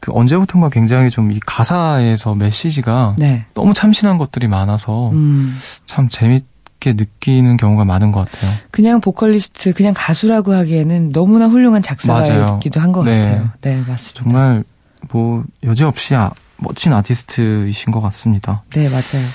그 0.00 0.10
언제부턴가 0.14 0.68
굉장히 0.70 1.10
좀 1.10 1.30
이 1.30 1.38
가사에서 1.46 2.34
메시지가 2.34 3.16
네. 3.18 3.44
너무 3.54 3.72
참신한 3.72 4.18
것들이 4.18 4.48
많아서 4.48 5.10
음. 5.10 5.56
참 5.86 6.08
재밌게 6.08 6.94
느끼는 6.94 7.56
경우가 7.56 7.84
많은 7.84 8.10
것 8.10 8.28
같아요. 8.30 8.50
그냥 8.72 9.00
보컬리스트, 9.00 9.72
그냥 9.74 9.94
가수라고 9.96 10.52
하기에는 10.54 11.10
너무나 11.12 11.46
훌륭한. 11.46 11.82
작사가이기도 11.82 12.80
한 12.80 12.90
것 12.92 13.04
네. 13.04 13.20
같아요. 13.20 13.50
네, 13.60 13.82
맞습니다. 13.86 14.22
정말 14.24 14.64
뭐 15.10 15.44
여지없이 15.62 16.14
아, 16.16 16.30
멋진 16.56 16.92
아티스트이신 16.92 17.92
것 17.92 18.00
같습니다. 18.00 18.62
네, 18.70 18.88
맞아요. 18.88 19.26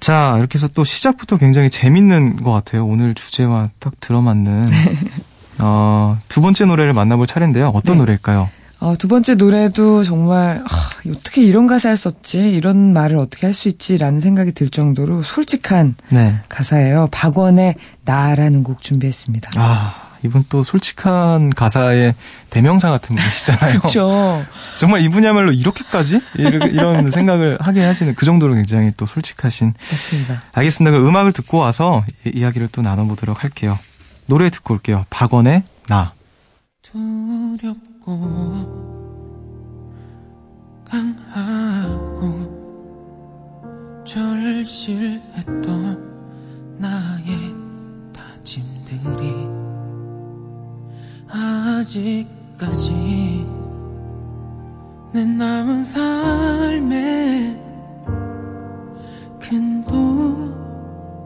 자, 0.00 0.34
이렇게 0.38 0.56
해서 0.58 0.68
또 0.68 0.84
시작부터 0.84 1.36
굉장히 1.38 1.70
재밌는 1.70 2.42
것 2.42 2.52
같아요. 2.52 2.86
오늘 2.86 3.14
주제와 3.14 3.70
딱 3.78 3.98
들어맞는. 4.00 4.66
어, 5.60 6.18
두 6.28 6.40
번째 6.40 6.66
노래를 6.66 6.92
만나볼 6.92 7.26
차례인데요. 7.26 7.68
어떤 7.74 7.94
네. 7.94 7.98
노래일까요? 8.00 8.50
어, 8.80 8.94
두 8.98 9.08
번째 9.08 9.36
노래도 9.36 10.04
정말 10.04 10.62
아, 10.68 10.90
어떻게 11.10 11.42
이런 11.42 11.66
가사를 11.66 11.96
썼지? 11.96 12.50
이런 12.50 12.92
말을 12.92 13.16
어떻게 13.16 13.46
할 13.46 13.54
수 13.54 13.68
있지 13.68 13.96
라는 13.96 14.20
생각이 14.20 14.52
들 14.52 14.68
정도로 14.68 15.22
솔직한 15.22 15.94
네. 16.10 16.34
가사예요. 16.50 17.08
박원의 17.10 17.76
나라는 18.04 18.62
곡 18.62 18.82
준비했습니다. 18.82 19.52
아, 19.56 20.03
이분 20.24 20.44
또 20.48 20.64
솔직한 20.64 21.50
가사의 21.50 22.14
대명사 22.48 22.90
같은 22.90 23.14
분이시잖아요. 23.14 23.78
그렇죠. 23.80 24.44
정말 24.78 25.02
이분이야말로 25.02 25.52
이렇게까지 25.52 26.20
이런, 26.36 27.10
생각을 27.12 27.58
하게 27.60 27.84
하시는 27.84 28.14
그 28.14 28.24
정도로 28.24 28.54
굉장히 28.54 28.90
또 28.96 29.04
솔직하신. 29.04 29.74
맞습니다. 29.78 30.42
알겠습니다. 30.54 30.96
그 30.96 31.06
음악을 31.06 31.32
듣고 31.32 31.58
와서 31.58 32.02
이, 32.24 32.30
이야기를 32.38 32.68
또 32.68 32.80
나눠보도록 32.80 33.44
할게요. 33.44 33.78
노래 34.26 34.48
듣고 34.48 34.72
올게요. 34.74 35.04
박원의 35.10 35.62
나. 35.88 36.14
두렵고 36.82 38.14
강하고 40.90 42.64
절실했던 44.06 45.58
나의 46.78 47.54
다짐들이 48.12 49.53
아직까지 51.34 52.92
내 55.12 55.24
남은 55.24 55.84
삶에 55.84 57.60
큰 59.40 59.84
도움이 59.84 61.24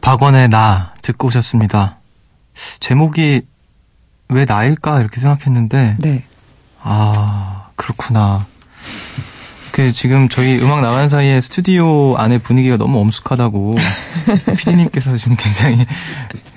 박원의 0.00 0.48
나 0.50 0.94
듣고 1.02 1.26
오셨습니다. 1.28 1.98
제목이 2.78 3.42
왜 4.28 4.44
나일까 4.44 5.00
이렇게 5.00 5.18
생각했는데 5.20 5.96
네. 5.98 6.24
아 6.80 7.70
그렇구나. 7.74 8.46
그 9.72 9.92
지금 9.92 10.28
저희 10.28 10.58
음악 10.60 10.80
나가는 10.80 11.08
사이에 11.08 11.40
스튜디오 11.40 12.16
안에 12.16 12.38
분위기가 12.38 12.76
너무 12.76 12.98
엄숙하다고 13.00 13.74
피디님께서 14.58 15.16
지금 15.16 15.36
굉장히 15.36 15.86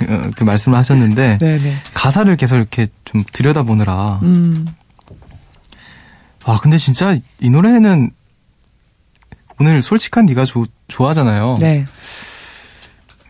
어, 0.07 0.31
그 0.35 0.43
말씀을 0.43 0.77
하셨는데 0.77 1.37
네네. 1.37 1.73
가사를 1.93 2.35
계속 2.37 2.55
이렇게 2.57 2.87
좀 3.05 3.23
들여다보느라 3.31 4.19
음. 4.23 4.67
와 6.45 6.59
근데 6.59 6.77
진짜 6.77 7.15
이 7.39 7.49
노래는 7.49 8.11
오늘 9.59 9.81
솔직한 9.83 10.25
네가 10.25 10.45
조- 10.45 10.65
좋아하잖아요. 10.87 11.57
네. 11.61 11.85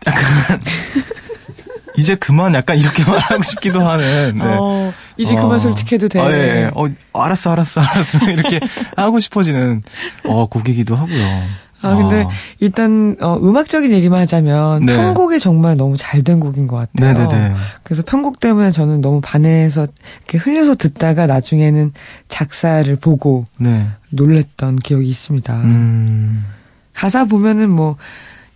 이제 1.96 2.14
그만 2.16 2.54
약간 2.54 2.76
이렇게 2.78 3.04
말하고 3.04 3.42
싶기도 3.42 3.86
하는. 3.88 4.38
네. 4.38 4.44
어, 4.44 4.92
이제 5.16 5.36
어. 5.36 5.42
그만 5.42 5.58
솔직해도 5.60 6.08
돼. 6.08 6.20
아, 6.20 6.30
예, 6.32 6.36
예. 6.36 6.70
어, 6.74 6.88
알았어, 7.12 7.52
알았어, 7.52 7.80
알았어. 7.80 8.18
이렇게 8.30 8.60
하고 8.96 9.20
싶어지는, 9.20 9.82
어, 10.26 10.46
곡이기도 10.46 10.96
하고요. 10.96 11.42
아, 11.84 11.96
근데 11.96 12.26
일단 12.60 13.14
어, 13.20 13.36
음악적인 13.42 13.92
얘기만 13.92 14.20
하자면 14.22 14.86
네. 14.86 14.96
편곡이 14.96 15.38
정말 15.38 15.76
너무 15.76 15.96
잘 15.98 16.22
된 16.22 16.40
곡인 16.40 16.66
것 16.66 16.76
같아요. 16.76 17.12
네네네. 17.12 17.54
그래서 17.82 18.02
편곡 18.02 18.40
때문에 18.40 18.70
저는 18.70 19.02
너무 19.02 19.20
반해서 19.20 19.86
이렇게 20.20 20.38
흘려서 20.38 20.76
듣다가 20.76 21.26
나중에는 21.26 21.92
작사를 22.28 22.96
보고 22.96 23.44
네. 23.58 23.86
놀랬던 24.08 24.76
기억이 24.76 25.06
있습니다. 25.06 25.54
음, 25.54 26.46
가사 26.94 27.26
보면은 27.26 27.68
뭐 27.68 27.96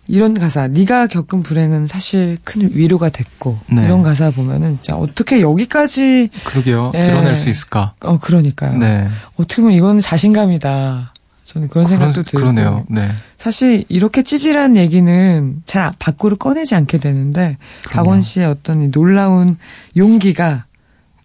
이런 0.09 0.33
가사, 0.33 0.67
네가 0.67 1.05
겪은 1.05 1.43
불행은 1.43 1.85
사실 1.85 2.37
큰 2.43 2.67
위로가 2.73 3.09
됐고 3.09 3.59
네. 3.71 3.83
이런 3.83 4.01
가사 4.01 4.31
보면은 4.31 4.75
진짜 4.77 4.95
어떻게 4.95 5.39
여기까지 5.39 6.31
그러게요. 6.45 6.91
예. 6.95 6.99
드러낼 6.99 7.35
수 7.35 7.47
있을까? 7.47 7.93
어 8.01 8.17
그러니까요. 8.17 8.75
네. 8.77 9.07
어떻게 9.35 9.61
보면 9.61 9.77
이건 9.77 9.99
자신감이다. 9.99 11.13
저는 11.43 11.67
그런 11.67 11.85
생각도 11.87 12.23
들고 12.23 12.39
그러네요. 12.39 12.85
네. 12.89 13.07
사실 13.37 13.85
이렇게 13.87 14.23
찌질한 14.23 14.77
얘기는 14.77 15.61
잘 15.65 15.91
밖으로 15.99 16.37
꺼내지 16.37 16.73
않게 16.73 16.97
되는데 16.97 17.57
그럼요. 17.83 17.95
박원 17.95 18.21
씨의 18.21 18.47
어떤 18.47 18.81
이 18.81 18.91
놀라운 18.91 19.57
용기가 19.95 20.65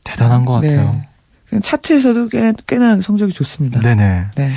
대단한 0.04 0.44
것 0.44 0.60
같아요. 0.60 1.00
네. 1.50 1.60
차트에서도 1.60 2.28
꽤, 2.28 2.52
꽤나 2.66 3.00
성적이 3.00 3.32
좋습니다. 3.32 3.80
네네. 3.80 4.24
네. 4.36 4.52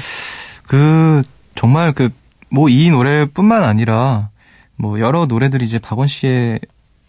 그, 0.67 1.23
정말 1.55 1.93
그, 1.93 2.09
뭐 2.49 2.69
이 2.69 2.89
노래뿐만 2.89 3.63
아니라, 3.63 4.29
뭐 4.75 4.99
여러 4.99 5.25
노래들이 5.25 5.65
이제 5.65 5.79
박원 5.79 6.07
씨의 6.07 6.59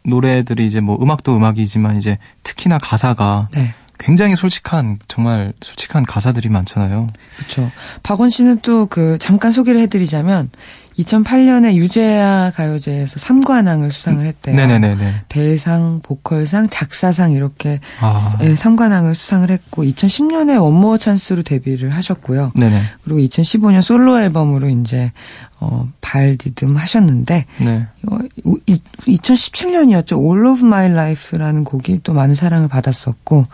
노래들이 0.04 0.66
이제 0.66 0.80
뭐 0.80 0.96
음악도 1.02 1.36
음악이지만 1.36 1.96
이제 1.98 2.18
특히나 2.42 2.78
가사가 2.78 3.48
네. 3.52 3.74
굉장히 3.98 4.36
솔직한, 4.36 4.98
정말 5.08 5.52
솔직한 5.60 6.04
가사들이 6.04 6.48
많잖아요. 6.48 7.08
그렇죠. 7.36 7.70
박원 8.02 8.30
씨는 8.30 8.60
또 8.60 8.86
그 8.86 9.18
잠깐 9.18 9.52
소개를 9.52 9.80
해드리자면 9.82 10.50
2008년에 10.98 11.74
유재하 11.74 12.50
가요제에서 12.54 13.20
3관왕을 13.20 13.90
수상을 13.90 14.24
했대요. 14.24 14.56
네네네네. 14.56 15.22
대상, 15.28 16.00
보컬상, 16.02 16.68
작사상 16.68 17.32
이렇게 17.32 17.78
아. 18.00 18.36
네, 18.40 18.54
3관왕을 18.54 19.14
수상을 19.14 19.48
했고 19.50 19.84
2010년에 19.84 20.60
원모어 20.60 20.98
찬스로 20.98 21.42
데뷔를 21.42 21.90
하셨고요. 21.90 22.52
네네. 22.56 22.82
그리고 23.04 23.20
2015년 23.20 23.80
솔로 23.80 24.20
앨범으로 24.20 24.68
이제 24.68 25.12
어, 25.60 25.88
발 26.00 26.36
디듬 26.36 26.76
하셨는데 26.76 27.46
네. 27.58 27.86
어, 28.10 28.18
이, 28.66 28.80
2017년이었죠. 29.06 30.20
All 30.20 30.46
of 30.46 30.64
My 30.64 30.86
Life라는 30.86 31.64
곡이 31.64 32.00
또 32.02 32.12
많은 32.12 32.34
사랑을 32.34 32.68
받았었고 32.68 33.46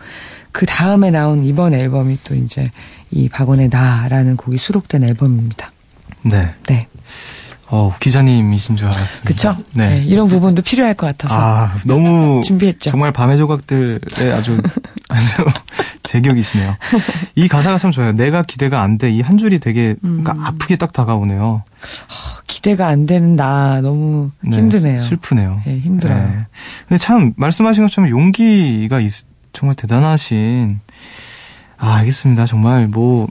그 0.51 0.65
다음에 0.65 1.11
나온 1.11 1.43
이번 1.43 1.73
앨범이 1.73 2.19
또 2.23 2.33
이제 2.33 2.71
이 3.11 3.29
박원의 3.29 3.69
나라는 3.69 4.35
곡이 4.35 4.57
수록된 4.57 5.03
앨범입니다. 5.03 5.71
네. 6.25 6.53
네. 6.67 6.87
어, 7.67 7.93
기자님이신 7.99 8.75
줄 8.75 8.87
알았습니다. 8.87 9.27
그쵸? 9.27 9.57
네. 9.73 10.01
이런 10.05 10.27
부분도 10.27 10.61
필요할 10.61 10.93
것 10.93 11.07
같아서 11.07 11.35
아, 11.35 11.71
너무 11.85 12.41
준비했죠. 12.45 12.91
정말 12.91 13.11
밤의 13.11 13.37
조각들의 13.37 13.99
아주 14.33 14.61
아주 15.09 15.25
제격이시네요. 16.03 16.75
이 17.35 17.47
가사가 17.47 17.79
참 17.79 17.89
좋아요. 17.91 18.11
내가 18.13 18.43
기대가 18.43 18.81
안 18.81 18.97
돼. 18.99 19.11
이 19.11 19.21
한 19.21 19.37
줄이 19.37 19.59
되게 19.59 19.95
음. 20.03 20.21
뭔가 20.23 20.35
아프게 20.47 20.75
딱 20.75 20.93
다가오네요. 20.93 21.63
기대가 22.45 22.87
안 22.87 23.07
되는 23.07 23.35
나 23.35 23.81
너무 23.81 24.29
네, 24.41 24.57
힘드네요. 24.57 24.99
슬프네요. 24.99 25.61
네, 25.65 25.79
힘들어요. 25.79 26.17
네. 26.23 26.37
근데 26.87 26.99
참 26.99 27.33
말씀하신 27.35 27.83
것처럼 27.85 28.09
용기가 28.11 28.99
있- 28.99 29.25
정말 29.53 29.75
대단하신. 29.75 30.79
아, 31.77 31.95
알겠습니다. 31.95 32.45
정말 32.45 32.87
뭐 32.87 33.27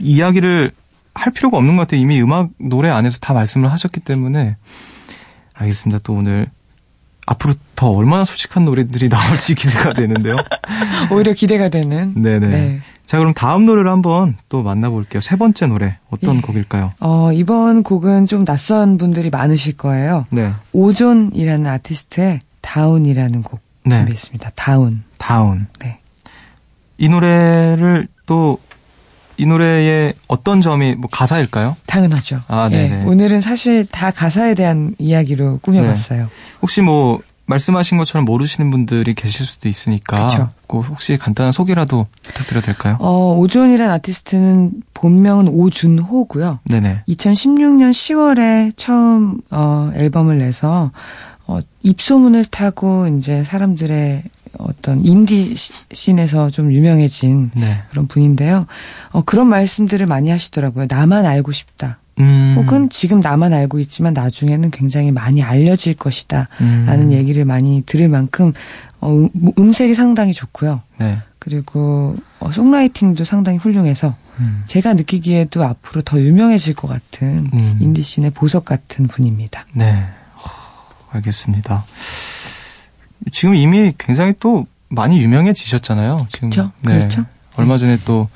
이야기를 0.00 0.72
할 1.14 1.32
필요가 1.32 1.56
없는 1.58 1.76
것 1.76 1.82
같아요. 1.82 2.00
이미 2.00 2.20
음악 2.20 2.50
노래 2.58 2.90
안에서 2.90 3.18
다 3.18 3.32
말씀을 3.32 3.70
하셨기 3.72 4.00
때문에 4.00 4.56
알겠습니다. 5.54 6.00
또 6.02 6.14
오늘 6.14 6.50
앞으로 7.26 7.54
더 7.74 7.90
얼마나 7.90 8.24
솔직한 8.24 8.64
노래들이 8.64 9.08
나올지 9.08 9.54
기대가 9.56 9.92
되는데요. 9.94 10.36
오히려 11.10 11.32
기대가 11.32 11.68
되는. 11.68 12.12
네네. 12.20 12.48
네. 12.48 12.80
자, 13.06 13.18
그럼 13.18 13.34
다음 13.34 13.66
노래를 13.66 13.90
한번 13.90 14.36
또 14.48 14.62
만나볼게요. 14.62 15.20
세 15.20 15.36
번째 15.36 15.66
노래 15.66 15.98
어떤 16.10 16.36
예. 16.36 16.40
곡일까요? 16.40 16.92
어, 17.00 17.32
이번 17.32 17.82
곡은 17.82 18.26
좀 18.26 18.44
낯선 18.44 18.98
분들이 18.98 19.30
많으실 19.30 19.76
거예요. 19.76 20.26
네, 20.30 20.52
오존이라는 20.72 21.66
아티스트의 21.66 22.40
Down이라는 22.62 23.42
곡 23.42 23.60
네. 23.84 23.96
준비했습니다. 23.96 24.50
Down. 24.56 25.04
Down. 25.18 25.66
네. 25.80 25.98
이 26.96 27.08
노래를 27.08 28.08
또 28.26 28.58
이 29.36 29.46
노래의 29.46 30.14
어떤 30.28 30.60
점이 30.60 30.94
뭐 30.94 31.08
가사일까요? 31.10 31.76
당연하죠. 31.86 32.40
아, 32.48 32.68
예, 32.70 32.88
네네. 32.88 33.04
오늘은 33.04 33.40
사실 33.40 33.86
다 33.86 34.10
가사에 34.10 34.54
대한 34.54 34.94
이야기로 34.98 35.58
꾸며봤어요. 35.62 36.28
혹시 36.62 36.80
뭐 36.80 37.20
말씀하신 37.46 37.98
것처럼 37.98 38.24
모르시는 38.24 38.70
분들이 38.70 39.14
계실 39.14 39.44
수도 39.44 39.68
있으니까 39.68 40.26
그쵸. 40.26 40.50
그 40.66 40.80
혹시 40.80 41.18
간단한 41.18 41.52
소개라도 41.52 42.06
부탁드려도 42.22 42.64
될까요? 42.66 42.96
어, 43.00 43.34
오존이라는 43.36 43.92
아티스트는 43.94 44.72
본명은 44.94 45.48
오준호고요. 45.48 46.60
네네. 46.64 47.02
2016년 47.08 47.90
10월에 47.90 48.72
처음 48.76 49.40
어, 49.50 49.90
앨범을 49.94 50.38
내서 50.38 50.90
어, 51.46 51.58
입소문을 51.82 52.46
타고 52.46 53.06
이제 53.08 53.44
사람들의 53.44 54.22
어떤 54.58 55.04
인디 55.04 55.54
시- 55.56 55.72
scene에서 55.92 56.50
좀 56.50 56.72
유명해진 56.72 57.50
네. 57.54 57.78
그런 57.90 58.06
분인데요. 58.06 58.66
어, 59.12 59.22
그런 59.22 59.48
말씀들을 59.48 60.06
많이 60.06 60.30
하시더라고요. 60.30 60.86
나만 60.88 61.26
알고 61.26 61.52
싶다. 61.52 61.98
음. 62.20 62.54
혹은 62.56 62.88
지금 62.90 63.18
나만 63.20 63.52
알고 63.52 63.80
있지만 63.80 64.14
나중에는 64.14 64.70
굉장히 64.70 65.10
많이 65.10 65.42
알려질 65.42 65.94
것이다. 65.94 66.48
음. 66.60 66.84
라는 66.86 67.12
얘기를 67.12 67.44
많이 67.44 67.82
들을 67.84 68.08
만큼 68.08 68.52
어, 69.00 69.10
음, 69.12 69.28
음색이 69.58 69.94
상당히 69.94 70.32
좋고요. 70.32 70.80
네. 71.00 71.18
그리고 71.40 72.16
어, 72.40 72.50
songwriting도 72.52 73.24
상당히 73.24 73.58
훌륭해서 73.58 74.14
음. 74.40 74.62
제가 74.66 74.94
느끼기에도 74.94 75.64
앞으로 75.64 76.02
더 76.02 76.20
유명해질 76.20 76.74
것 76.74 76.88
같은 76.88 77.50
음. 77.52 77.78
indie 77.80 78.01
scene의 78.01 78.30
보석 78.30 78.64
같은 78.64 79.06
분입니다. 79.08 79.66
네. 79.74 79.92
어, 80.36 80.40
알겠습니다. 81.10 81.84
지금 83.32 83.54
이미 83.54 83.92
굉장히 83.98 84.34
또 84.40 84.66
많이 84.88 85.20
유명해지셨잖아요. 85.20 86.18
지금. 86.28 86.50
그렇죠. 86.50 86.72
네. 86.82 86.98
그렇죠. 86.98 87.24
얼마 87.56 87.76
전에 87.78 87.96
또 88.04 88.28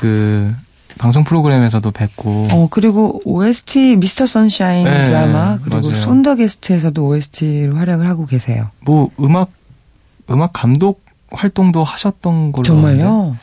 그 0.00 0.54
방송 0.98 1.24
프로그램에서도 1.24 1.90
뵙고 1.90 2.48
어, 2.50 2.68
그리고 2.70 3.20
OST 3.24 3.96
미스터 3.96 4.26
선샤인 4.26 4.84
네, 4.84 5.04
드라마 5.04 5.58
그리고 5.62 5.88
맞아요. 5.88 6.00
손더 6.00 6.36
게스트에서도 6.36 7.04
OST로 7.06 7.76
활약을 7.76 8.08
하고 8.08 8.24
계세요. 8.24 8.70
뭐 8.80 9.10
음악 9.20 9.50
음악 10.30 10.52
감독 10.54 11.02
활동도 11.30 11.84
하셨던 11.84 12.52
걸로 12.52 12.62
정말요? 12.64 13.36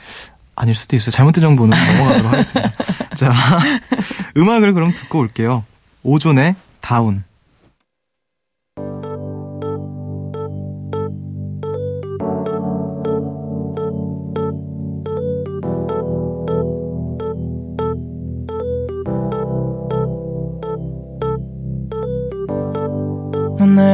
아닐 0.56 0.74
수도 0.74 0.96
있어요. 0.96 1.12
잘못된 1.12 1.42
정보는 1.42 1.78
넘어가도록 1.98 2.34
하겠습니다. 2.34 2.72
자, 3.16 3.32
음악을 4.36 4.74
그럼 4.74 4.92
듣고 4.94 5.20
올게요. 5.20 5.64
오존의 6.02 6.56
다운. 6.82 7.24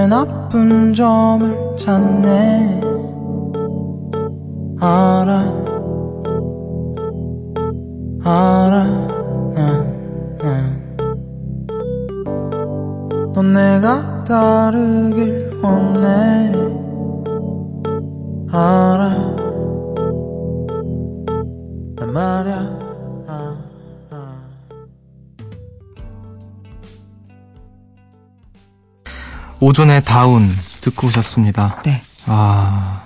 내 0.04 0.08
나쁜 0.08 0.94
점을 0.94 1.78
찾네. 1.78 2.82
알아. 4.78 5.63
알아. 8.22 8.84
난넌 13.34 13.54
내가 13.54 14.24
다르길 14.26 15.62
원해. 15.63 16.52
알아. 18.52 19.10
난 21.96 22.12
말야 22.12 22.73
오존의 29.63 30.04
다운 30.04 30.54
듣고 30.82 31.08
오셨습니다. 31.08 31.82
네. 31.86 32.02
아, 32.26 33.02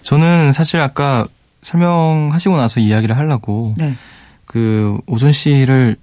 저는 0.00 0.52
사실 0.52 0.80
아까 0.80 1.26
설명하시고 1.60 2.56
나서 2.56 2.80
이야기를 2.80 3.18
하려고 3.18 3.74
네. 3.76 3.94
그 4.46 4.98
오존 5.06 5.32
씨를 5.32 5.96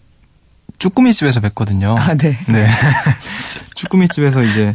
쭈꾸미 0.78 1.14
집에서 1.14 1.40
뵀거든요. 1.40 1.98
아, 1.98 2.14
네. 2.14 2.38
네. 2.48 2.70
쭈꾸미 3.74 4.08
집에서 4.10 4.44
이제 4.44 4.72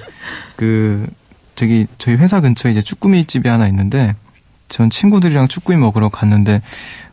그 0.57 1.07
저기 1.55 1.87
저희 1.99 2.17
회사 2.17 2.41
근처에 2.41 2.73
이제 2.73 2.83
쭈꾸미 2.83 3.27
집이 3.27 3.49
하나 3.49 3.69
있는데 3.69 4.17
전 4.69 4.91
친구들이랑 4.91 5.47
쭈꾸미 5.47 5.79
먹으러 5.79 6.09
갔는데 6.09 6.63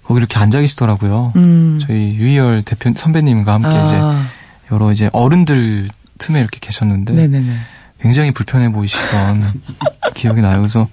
거기 0.03 0.17
이렇게 0.17 0.39
앉아 0.39 0.61
계시더라고요. 0.61 1.33
음. 1.35 1.79
저희 1.79 2.15
유희열 2.15 2.63
대표 2.63 2.91
선배님과 2.95 3.53
함께 3.53 3.69
이제 3.69 3.99
아, 4.01 4.25
여러 4.71 4.91
이제 4.91 5.11
어른들 5.13 5.89
틈에 6.17 6.39
이렇게 6.39 6.57
계셨는데 6.59 7.13
네네네. 7.13 7.55
굉장히 8.01 8.31
불편해 8.31 8.71
보이시던 8.71 9.61
기억이 10.15 10.41
나요. 10.41 10.57
그래서 10.57 10.87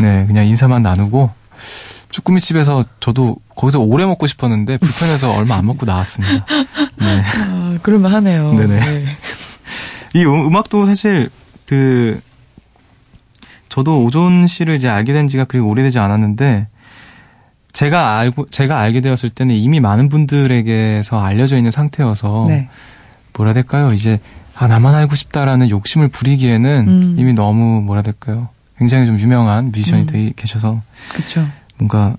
네 0.00 0.24
그냥 0.26 0.46
인사만 0.46 0.82
나누고 0.82 1.30
쭈꾸미 2.10 2.40
집에서 2.40 2.84
저도 3.00 3.36
거기서 3.56 3.80
오래 3.80 4.04
먹고 4.06 4.26
싶었는데 4.26 4.78
불편해서 4.78 5.32
얼마 5.36 5.56
안 5.56 5.66
먹고 5.66 5.86
나왔습니다. 5.86 6.44
네. 7.00 7.22
아, 7.40 7.78
그럴만 7.82 8.12
하네요. 8.14 8.52
네네. 8.54 8.76
네. 8.78 9.04
이 10.14 10.24
음- 10.24 10.46
음악도 10.46 10.86
사실 10.86 11.30
그 11.66 12.20
저도 13.68 14.04
오존 14.04 14.46
씨를 14.46 14.76
이제 14.76 14.88
알게 14.88 15.12
된 15.12 15.26
지가 15.26 15.44
그리 15.44 15.60
오래되지 15.60 15.98
않았는데 15.98 16.68
제가 17.72 18.18
알고 18.18 18.46
제가 18.46 18.78
알게 18.78 19.00
되었을 19.00 19.30
때는 19.30 19.56
이미 19.56 19.80
많은 19.80 20.08
분들에게서 20.08 21.20
알려져 21.20 21.56
있는 21.56 21.72
상태여서 21.72 22.44
네. 22.48 22.68
뭐라 23.36 23.52
될까요? 23.52 23.92
이제 23.92 24.20
아 24.56 24.68
나만 24.68 24.94
알고 24.94 25.14
싶다라는 25.14 25.70
욕심을 25.70 26.08
부리기에는 26.08 26.84
음. 26.88 27.16
이미 27.18 27.32
너무 27.32 27.80
뭐라 27.80 28.02
될까요? 28.02 28.48
굉장히 28.78 29.06
좀 29.06 29.18
유명한 29.18 29.66
뮤지션이 29.72 30.02
음. 30.02 30.06
되 30.06 30.32
계셔서 30.36 30.80
그쵸. 31.12 31.44
뭔가 31.76 32.16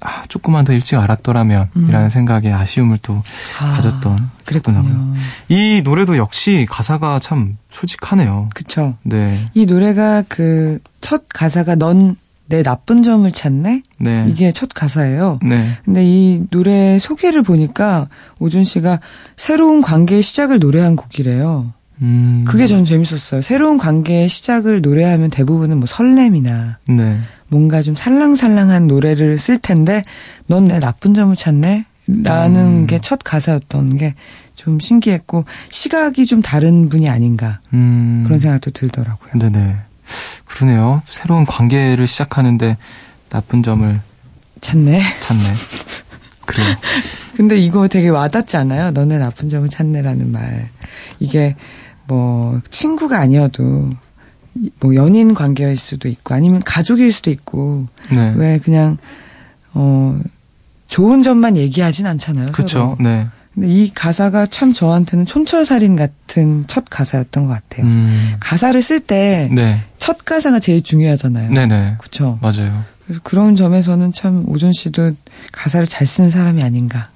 아, 0.00 0.22
조금만 0.28 0.64
더 0.64 0.72
일찍 0.72 0.96
알았더라면 0.96 1.70
음. 1.76 1.86
이라는 1.88 2.08
생각에 2.08 2.52
아쉬움을 2.52 2.98
또 3.02 3.20
아, 3.60 3.72
가졌던 3.72 4.30
그랬군요. 4.44 5.14
이 5.48 5.82
노래도 5.82 6.16
역시 6.16 6.66
가사가 6.70 7.18
참 7.18 7.58
솔직하네요. 7.72 8.48
그쵸. 8.54 8.96
네. 9.02 9.36
이 9.54 9.66
노래가 9.66 10.22
그 10.28 10.78
첫 11.08 11.24
가사가 11.30 11.74
넌 11.76 12.16
내 12.50 12.62
나쁜 12.62 13.02
점을 13.02 13.30
찾네? 13.30 13.82
네. 13.98 14.26
이게 14.28 14.52
첫 14.52 14.70
가사예요. 14.74 15.38
네. 15.42 15.68
근데 15.84 16.02
이 16.02 16.42
노래 16.50 16.98
소개를 16.98 17.42
보니까 17.42 18.08
오준 18.40 18.64
씨가 18.64 19.00
새로운 19.36 19.82
관계의 19.82 20.22
시작을 20.22 20.58
노래한 20.58 20.96
곡이래요. 20.96 21.72
음. 22.02 22.44
그게 22.46 22.66
전 22.66 22.84
재밌었어요. 22.84 23.42
새로운 23.42 23.78
관계의 23.78 24.28
시작을 24.28 24.80
노래하면 24.82 25.30
대부분은 25.30 25.78
뭐 25.78 25.86
설렘이나 25.86 26.78
네. 26.88 27.20
뭔가 27.48 27.82
좀 27.82 27.94
살랑살랑한 27.94 28.86
노래를 28.86 29.38
쓸 29.38 29.58
텐데 29.58 30.02
넌 30.46 30.68
내 30.68 30.78
나쁜 30.80 31.14
점을 31.14 31.34
찾네? 31.34 31.84
라는 32.06 32.60
음. 32.82 32.86
게첫 32.86 33.20
가사였던 33.24 33.96
게 33.98 34.14
좀 34.58 34.80
신기했고 34.80 35.44
시각이 35.70 36.26
좀 36.26 36.42
다른 36.42 36.88
분이 36.88 37.08
아닌가 37.08 37.60
음. 37.72 38.24
그런 38.26 38.40
생각도 38.40 38.72
들더라고요. 38.72 39.30
네네. 39.38 39.76
그러네요. 40.44 41.00
새로운 41.06 41.46
관계를 41.46 42.08
시작하는데 42.08 42.76
나쁜 43.30 43.62
점을 43.62 44.00
찾네. 44.60 45.00
찾네. 45.20 45.42
그래요. 46.44 46.66
근데 47.36 47.56
이거 47.56 47.86
되게 47.86 48.08
와닿지 48.08 48.56
않아요? 48.56 48.90
너네 48.90 49.18
나쁜 49.18 49.48
점을 49.48 49.68
찾네라는 49.68 50.32
말. 50.32 50.68
이게 51.20 51.54
뭐 52.08 52.58
친구가 52.70 53.20
아니어도 53.20 53.90
이- 54.56 54.70
뭐 54.80 54.94
연인 54.96 55.34
관계일 55.34 55.76
수도 55.76 56.08
있고 56.08 56.34
아니면 56.34 56.60
가족일 56.64 57.12
수도 57.12 57.30
있고 57.30 57.86
네. 58.10 58.32
왜 58.36 58.58
그냥 58.58 58.96
어 59.74 60.18
좋은 60.88 61.22
점만 61.22 61.56
얘기하진 61.56 62.06
않잖아요. 62.06 62.50
서로. 62.66 62.96
네. 62.98 63.28
근데 63.54 63.68
이 63.68 63.92
가사가 63.94 64.46
참 64.46 64.72
저한테는 64.72 65.26
촌철살인 65.26 65.96
같은 65.96 66.64
첫 66.66 66.84
가사였던 66.88 67.46
것 67.46 67.52
같아요. 67.52 67.86
음. 67.86 68.34
가사를 68.40 68.80
쓸 68.82 69.00
때첫 69.00 69.54
네. 69.54 69.80
가사가 70.24 70.60
제일 70.60 70.82
중요하잖아요. 70.82 71.50
네네. 71.52 71.96
그렇죠. 71.98 72.38
맞아요. 72.40 72.84
그래서 73.04 73.20
그런 73.22 73.54
점에서는 73.56 74.12
참 74.12 74.44
오존 74.48 74.72
씨도 74.72 75.12
가사를 75.52 75.86
잘 75.86 76.06
쓰는 76.06 76.30
사람이 76.30 76.62
아닌가. 76.62 77.08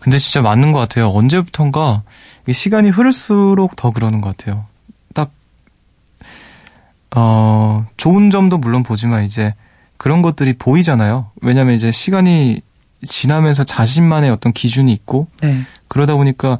근데 0.00 0.18
진짜 0.18 0.40
맞는 0.42 0.72
것 0.72 0.78
같아요. 0.80 1.10
언제부턴가 1.10 2.02
시간이 2.50 2.90
흐를수록 2.90 3.76
더 3.76 3.92
그러는 3.92 4.20
것 4.20 4.36
같아요. 4.36 4.66
딱, 5.14 5.30
어, 7.14 7.86
좋은 7.96 8.30
점도 8.30 8.58
물론 8.58 8.82
보지만 8.82 9.24
이제 9.24 9.54
그런 9.96 10.22
것들이 10.22 10.54
보이잖아요. 10.54 11.30
왜냐면 11.42 11.74
이제 11.74 11.92
시간이 11.92 12.60
지나면서 13.06 13.64
자신만의 13.64 14.30
어떤 14.30 14.52
기준이 14.52 14.92
있고 14.92 15.28
네. 15.40 15.60
그러다 15.88 16.14
보니까 16.14 16.58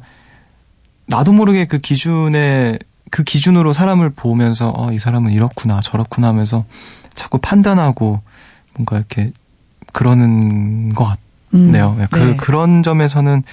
나도 1.05 1.33
모르게 1.33 1.65
그 1.65 1.79
기준에 1.79 2.79
그 3.11 3.23
기준으로 3.23 3.73
사람을 3.73 4.09
보면서 4.11 4.73
어, 4.75 4.91
이 4.91 4.99
사람은 4.99 5.31
이렇구나 5.31 5.81
저렇구나 5.81 6.29
하면서 6.29 6.65
자꾸 7.13 7.37
판단하고 7.37 8.21
뭔가 8.73 8.97
이렇게 8.97 9.31
그러는 9.91 10.93
것 10.93 11.17
음, 11.53 11.71
같네요. 11.71 12.07
그 12.09 12.19
네. 12.19 12.35
그런 12.37 12.81
점에서는 12.81 13.43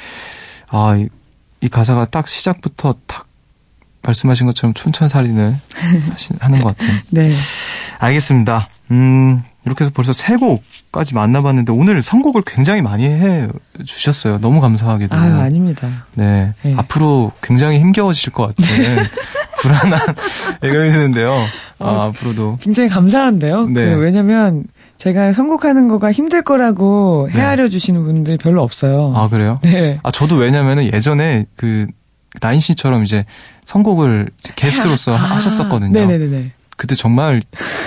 아, 0.68 1.06
이, 1.60 1.66
이 1.66 1.68
가사가 1.68 2.06
딱 2.06 2.28
시작부터 2.28 2.94
딱 3.06 3.26
말씀하신 4.02 4.46
것처럼 4.46 4.72
촌철살인을 4.74 5.56
하시- 6.12 6.34
하는 6.40 6.62
것 6.62 6.76
같아요. 6.76 6.98
네. 7.10 7.32
알겠습니다. 7.98 8.66
음, 8.92 9.42
이렇게 9.66 9.84
해서 9.84 9.92
벌써 9.94 10.12
세 10.14 10.36
곡까지 10.36 11.14
만나봤는데 11.14 11.72
오늘 11.72 12.00
선곡을 12.00 12.42
굉장히 12.46 12.80
많이 12.80 13.04
해 13.04 13.46
주셨어요. 13.84 14.38
너무 14.38 14.60
감사하게도. 14.62 15.14
아유, 15.14 15.34
아닙니다. 15.34 15.86
네. 16.14 16.54
네. 16.62 16.74
앞으로 16.78 17.32
굉장히 17.42 17.78
힘겨워지실 17.78 18.32
것 18.32 18.46
같은 18.56 18.64
불안한 19.60 20.00
예감이 20.64 20.90
드는데요. 20.90 21.32
아, 21.78 21.84
어, 21.84 22.00
앞으로도. 22.08 22.56
굉장히 22.62 22.88
감사한데요. 22.88 23.66
네. 23.66 23.72
그 23.94 24.00
왜냐면 24.00 24.64
제가 25.00 25.32
선곡하는 25.32 25.88
거가 25.88 26.12
힘들 26.12 26.42
거라고 26.42 27.26
네. 27.32 27.40
헤아려 27.40 27.70
주시는 27.70 28.04
분들이 28.04 28.36
별로 28.36 28.62
없어요. 28.62 29.14
아, 29.16 29.30
그래요? 29.30 29.58
네. 29.62 29.98
아, 30.02 30.10
저도 30.10 30.36
왜냐면은 30.36 30.92
예전에 30.92 31.46
그, 31.56 31.86
나인 32.42 32.60
씨처럼 32.60 33.02
이제 33.04 33.24
선곡을 33.64 34.28
게스트로서 34.56 35.14
하- 35.16 35.36
하셨었거든요. 35.36 35.98
아, 35.98 36.06
네네네. 36.06 36.52
그때 36.76 36.94
정말 36.94 37.42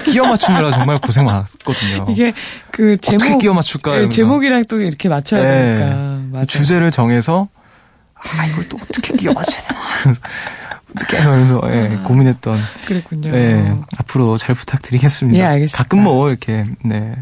끼워 0.05 0.27
맞추느라 0.27 0.71
정말 0.71 0.99
고생 0.99 1.25
많았거든요. 1.25 2.07
이게 2.11 2.33
그 2.71 2.93
어떻게 2.93 3.15
제목 3.19 3.37
끼워 3.37 3.53
맞출까? 3.53 3.91
네, 3.91 3.97
이러면서. 3.97 4.15
제목이랑 4.15 4.65
또 4.65 4.81
이렇게 4.81 5.07
맞춰야 5.07 5.43
네. 5.43 5.75
되니까 5.75 5.95
맞아요. 6.31 6.45
주제를 6.47 6.89
정해서 6.89 7.47
아, 8.15 8.45
이걸 8.47 8.63
또 8.69 8.77
어떻게 8.81 9.15
끼워 9.15 9.35
맞춰야 9.35 9.59
되나? 9.61 10.15
어떻게 10.95 11.17
하면서 11.17 11.61
예, 11.65 11.97
고민했던 12.03 12.59
그랬군요. 12.85 13.31
네, 13.31 13.75
앞으로 13.97 14.37
잘 14.37 14.55
부탁드리겠습니다. 14.55 15.39
예, 15.39 15.43
알겠습니다. 15.45 15.77
가끔 15.77 16.03
뭐 16.03 16.29
이렇게 16.29 16.65
네 16.83 17.15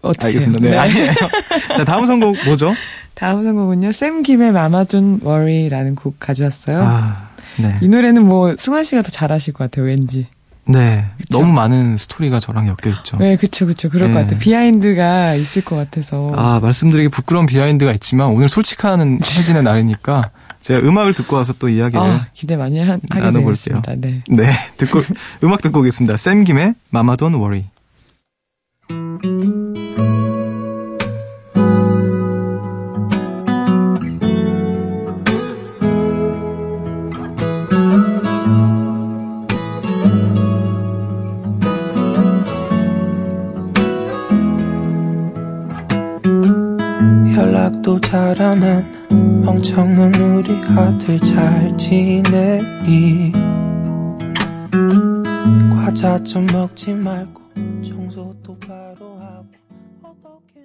어떻게 0.00 0.26
알겠습니다. 0.26 0.68
네, 0.68 0.76
아니에요. 0.76 1.12
자, 1.76 1.84
다음 1.84 2.06
선곡 2.06 2.36
뭐죠? 2.46 2.74
다음 3.14 3.42
선곡은요. 3.42 3.92
샘 3.92 4.22
김의 4.22 4.52
Mama 4.52 4.84
Don't 4.84 5.20
Worry라는 5.22 5.94
곡 5.94 6.16
가져왔어요. 6.18 6.82
아, 6.82 7.28
네. 7.58 7.76
이 7.80 7.88
노래는 7.88 8.24
뭐 8.24 8.54
승환 8.58 8.84
씨가 8.84 9.02
더 9.02 9.10
잘하실 9.10 9.54
것 9.54 9.64
같아요. 9.64 9.86
왠지. 9.86 10.26
네. 10.68 11.06
그쵸? 11.16 11.38
너무 11.38 11.52
많은 11.52 11.96
스토리가 11.96 12.40
저랑 12.40 12.66
엮여 12.66 12.92
있죠. 12.96 13.16
네, 13.18 13.36
그쵸, 13.36 13.66
그쵸. 13.66 13.88
그럴 13.88 14.12
것 14.12 14.18
네. 14.18 14.22
같아요. 14.24 14.38
비하인드가 14.40 15.34
있을 15.34 15.64
것 15.64 15.76
같아서. 15.76 16.30
아, 16.34 16.58
말씀드리기 16.60 17.08
부끄러운 17.08 17.46
비하인드가 17.46 17.92
있지만 17.92 18.28
오늘 18.28 18.48
솔직한 18.48 19.20
해진의 19.22 19.62
날이니까 19.64 20.30
제가 20.66 20.80
음악을 20.80 21.14
듣고 21.14 21.36
와서 21.36 21.52
또 21.60 21.68
이야기를 21.68 22.00
아, 22.00 22.26
기대 22.32 22.56
많이 22.56 22.80
하, 22.80 22.98
나눠볼게요. 23.08 23.80
네. 23.98 24.22
네, 24.28 24.52
듣고 24.78 24.98
음악 25.44 25.62
듣고 25.62 25.78
오겠습니다. 25.78 26.16
샘 26.16 26.42
김의 26.42 26.74
Mama 26.90 27.14
Don't 27.14 27.34
Worry. 27.34 27.66
안 47.88 48.40
하는 48.40 49.42
멍청한 49.44 50.12
우리 50.16 50.52
아들 50.76 51.20
잘 51.20 51.78
지내니 51.78 53.30
과자 55.72 56.20
좀 56.24 56.46
먹지 56.46 56.92
말고 56.92 57.40
청소 57.86 58.34
똑바로 58.42 59.20
하고 59.20 59.46
어떻게 60.02 60.62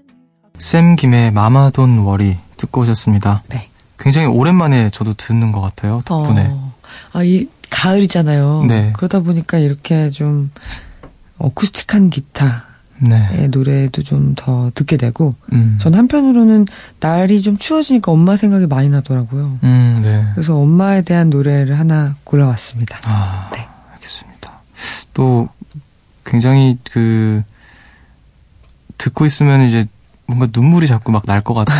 샘 0.57 0.95
김의 0.95 1.29
마마 1.29 1.69
돈 1.69 1.99
워리 1.99 2.39
듣고 2.57 2.81
오셨습니다. 2.81 3.43
네. 3.49 3.69
굉장히 3.99 4.25
오랜만에 4.25 4.89
저도 4.89 5.13
듣는 5.13 5.51
것 5.51 5.61
같아요. 5.61 6.01
덕분에. 6.05 6.47
어, 6.49 6.73
아, 7.13 7.23
이, 7.23 7.47
가을이잖아요. 7.69 8.65
네. 8.67 8.93
그러다 8.95 9.19
보니까 9.19 9.59
이렇게 9.59 10.09
좀, 10.09 10.49
어쿠스틱한 11.37 12.09
기타의 12.09 12.70
네. 13.01 13.47
노래도 13.47 14.03
좀 14.03 14.35
더 14.35 14.71
듣게 14.75 14.95
되고, 14.97 15.35
음. 15.53 15.77
전 15.79 15.93
한편으로는 15.95 16.65
날이 16.99 17.41
좀 17.41 17.57
추워지니까 17.57 18.11
엄마 18.11 18.37
생각이 18.37 18.67
많이 18.67 18.89
나더라고요. 18.89 19.59
음, 19.63 19.99
네. 20.03 20.25
그래서 20.33 20.55
엄마에 20.57 21.01
대한 21.01 21.29
노래를 21.29 21.77
하나 21.79 22.15
골라왔습니다. 22.23 22.99
아, 23.05 23.49
네. 23.53 23.67
알겠습니다. 23.93 24.51
또 25.13 25.49
굉장히 26.25 26.77
그 26.91 27.43
듣고 28.97 29.25
있으면 29.25 29.61
이제 29.67 29.85
뭔가 30.27 30.47
눈물이 30.53 30.87
자꾸 30.87 31.11
막 31.11 31.23
날 31.25 31.41
것 31.43 31.53
같은 31.53 31.73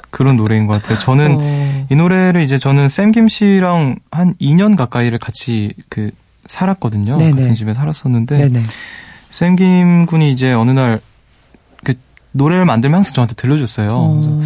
그런 0.10 0.36
노래인 0.36 0.66
것 0.66 0.80
같아요. 0.82 0.98
저는 0.98 1.36
어, 1.40 1.86
이 1.90 1.94
노래를 1.94 2.42
이제 2.42 2.58
저는 2.58 2.88
샘김 2.88 3.28
씨랑 3.28 3.96
한 4.10 4.34
2년 4.40 4.76
가까이를 4.76 5.18
같이 5.18 5.72
그 5.88 6.10
살았거든요. 6.46 7.16
네네. 7.18 7.32
같은 7.42 7.54
집에 7.54 7.72
살았었는데 7.74 8.36
네네. 8.38 8.64
샘김 9.32 10.06
군이 10.06 10.30
이제 10.30 10.52
어느 10.52 10.70
날 10.70 11.00
그 11.84 11.94
노래를 12.30 12.64
만들면 12.64 12.98
항상 12.98 13.12
저한테 13.14 13.34
들려줬어요. 13.34 13.88
그래서 13.88 14.28
어, 14.30 14.42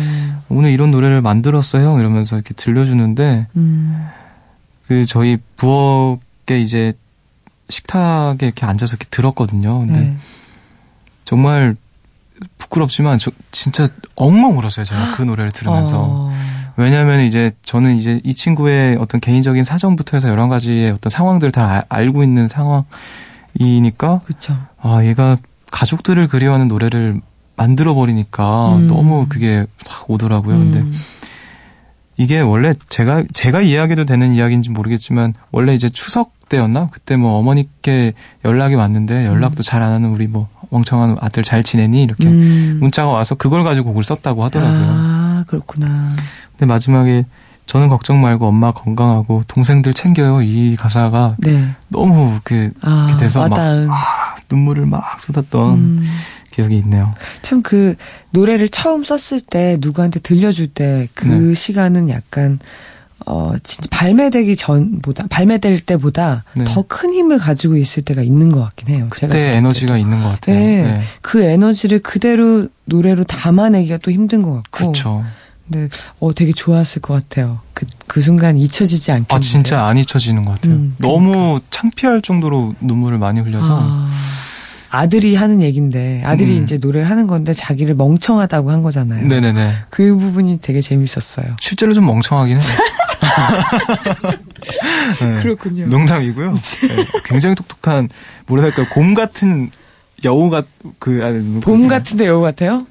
오늘 0.49 0.71
이런 0.71 0.91
노래를 0.91 1.21
만들었어 1.21 1.81
형 1.81 1.99
이러면서 2.01 2.37
이렇게 2.37 2.55
들려주는데 2.55 3.47
음, 3.57 4.09
그 4.89 5.05
저희 5.05 5.37
부엌에 5.57 6.59
이제 6.61 6.95
식탁에 7.69 8.47
이렇게 8.47 8.65
앉아서 8.65 8.93
이렇게 8.93 9.07
들었거든요. 9.11 9.81
근데 9.81 10.01
네. 10.01 10.17
정말 11.25 11.77
부끄럽지만 12.59 13.19
저 13.19 13.31
진짜 13.51 13.87
엉엉 14.15 14.57
울었어요. 14.59 14.85
제가 14.85 15.17
그 15.17 15.23
노래를 15.23 15.51
들으면서. 15.53 16.03
어, 16.07 16.33
왜냐하면 16.77 17.21
이제 17.25 17.53
저는 17.63 17.97
이제 17.97 18.21
이 18.25 18.35
친구의 18.35 18.97
어떤 18.97 19.21
개인적인 19.21 19.65
사정부터 19.65 20.17
해서 20.17 20.29
여러 20.29 20.47
가지의 20.49 20.91
어떤 20.93 21.09
상황들을 21.11 21.51
다 21.53 21.69
알- 21.71 21.85
알고 21.89 22.23
있는 22.23 22.49
상황 22.49 22.85
이니까 23.59 24.21
그쵸. 24.25 24.57
아 24.81 25.05
얘가 25.05 25.37
가족들을 25.71 26.29
그리워하는 26.29 26.69
노래를 26.69 27.21
만들어 27.57 27.95
버리니까 27.95 28.77
음. 28.77 28.87
너무 28.87 29.27
그게 29.29 29.67
확 29.87 30.11
오더라고요. 30.11 30.59
근데 30.59 30.79
음, 30.81 30.95
이게 32.19 32.41
원래 32.41 32.73
제가 32.89 33.25
제가 33.33 33.63
이야기도 33.63 34.05
되는 34.05 34.35
이야기인지 34.35 34.71
모르겠지만 34.71 35.35
원래 35.51 35.75
이제 35.75 35.89
추석 35.89 36.37
때였나 36.49 36.89
그때 36.93 37.17
뭐 37.17 37.39
어머니께 37.39 38.15
연락이 38.45 38.75
왔는데 38.75 39.27
연락도 39.27 39.63
잘안 39.63 39.93
하는 39.93 40.11
우리 40.11 40.27
뭐 40.27 40.49
멍청한 40.71 41.17
아들 41.21 41.43
잘 41.43 41.63
지내니 41.63 42.03
이렇게 42.03 42.27
음. 42.27 42.79
문자가 42.81 43.11
와서 43.11 43.35
그걸 43.35 43.65
가지고 43.65 43.89
곡을 43.89 44.05
썼다고 44.05 44.45
하더라고요. 44.45 44.85
아, 44.85 45.45
그렇구나. 45.47 46.11
근데 46.53 46.67
마지막에 46.67 47.25
저는 47.67 47.89
걱정 47.89 48.21
말고 48.21 48.47
엄마 48.47 48.73
건강하고 48.73 49.43
동생들 49.49 49.93
챙겨요 49.93 50.43
이 50.43 50.77
가사가 50.77 51.37
네. 51.39 51.69
너무 51.89 52.39
그 52.45 52.71
아, 52.83 53.17
돼서 53.19 53.41
막 53.41 53.53
와닿은. 53.53 53.89
눈물을 54.51 54.87
막 54.87 55.21
쏟았던 55.21 55.75
음. 55.75 56.07
기억이 56.53 56.77
있네요. 56.79 57.13
참 57.43 57.63
그 57.63 57.97
노래를 58.31 58.69
처음 58.69 59.03
썼을 59.05 59.41
때 59.41 59.77
누구한테 59.81 60.21
들려줄 60.21 60.69
때그 60.69 61.27
네. 61.29 61.55
시간은 61.55 62.09
약간 62.09 62.59
어 63.27 63.55
진짜 63.65 63.89
발매되기 63.91 64.55
전보다 64.57 65.25
발매될 65.29 65.81
때보다 65.81 66.45
네. 66.55 66.65
더큰 66.65 67.13
힘을 67.13 67.39
가지고 67.39 67.77
있을 67.77 68.05
때가 68.05 68.23
있는 68.23 68.53
것 68.53 68.61
같긴 68.63 68.89
해요. 68.95 69.09
제가 69.17 69.33
그때 69.33 69.41
들을 69.47 69.55
에너지가 69.55 69.95
때도. 69.95 69.99
있는 69.99 70.23
것 70.23 70.29
같아요. 70.31 70.57
네. 70.57 70.83
네. 70.83 71.01
그 71.23 71.43
에너지를 71.43 71.99
그대로 71.99 72.69
노래로 72.85 73.25
담아내기가 73.25 73.99
또 73.99 74.13
힘든 74.13 74.43
것 74.43 74.55
같고. 74.55 74.71
그렇죠. 74.93 75.25
근데 75.71 75.89
어 76.21 76.33
되게 76.35 76.53
좋았을 76.53 77.03
것 77.03 77.15
같아요. 77.15 77.61
그 77.75 77.87
그 78.17 78.23
순간 78.23 78.57
잊혀지지 78.57 79.13
않겠는데. 79.13 79.35
아 79.35 79.41
진짜 79.41 79.85
안 79.85 79.99
잊혀지는 79.99 80.47
것 80.47 80.53
같아요. 80.53 80.73
음, 80.75 80.95
너무 80.99 81.61
창피할 81.71 82.23
정도로 82.23 82.75
눈물을 82.81 83.19
많이 83.19 83.41
흘려서 83.41 83.79
아, 83.79 84.11
아들이 84.91 85.35
하는 85.35 85.61
얘긴데 85.61 86.23
아들이 86.25 86.57
음. 86.59 86.63
이제 86.63 86.79
노래를 86.81 87.11
하는 87.11 87.27
건데 87.27 87.53
자기를 87.53 87.95
멍청하다고 87.97 88.71
한 88.71 88.81
거잖아요. 88.83 89.27
네네네. 89.27 89.73
그 89.91 90.17
부분이 90.17 90.61
되게 90.63 90.81
재밌었어요. 90.81 91.57
실제로 91.61 91.93
좀 91.93 92.07
멍청하긴 92.07 92.59
해요. 92.59 92.65
네. 95.21 95.43
그렇군요. 95.43 95.87
농담이고요. 95.87 96.55
네. 96.89 97.05
굉장히 97.25 97.55
똑똑한 97.55 98.09
뭐랄까 98.47 98.89
곰 98.89 99.15
같은 99.15 99.71
여우 100.25 100.49
같그 100.49 101.61
봄 101.63 101.89
같은데 101.89 102.27
여우 102.27 102.41
같아요? 102.41 102.87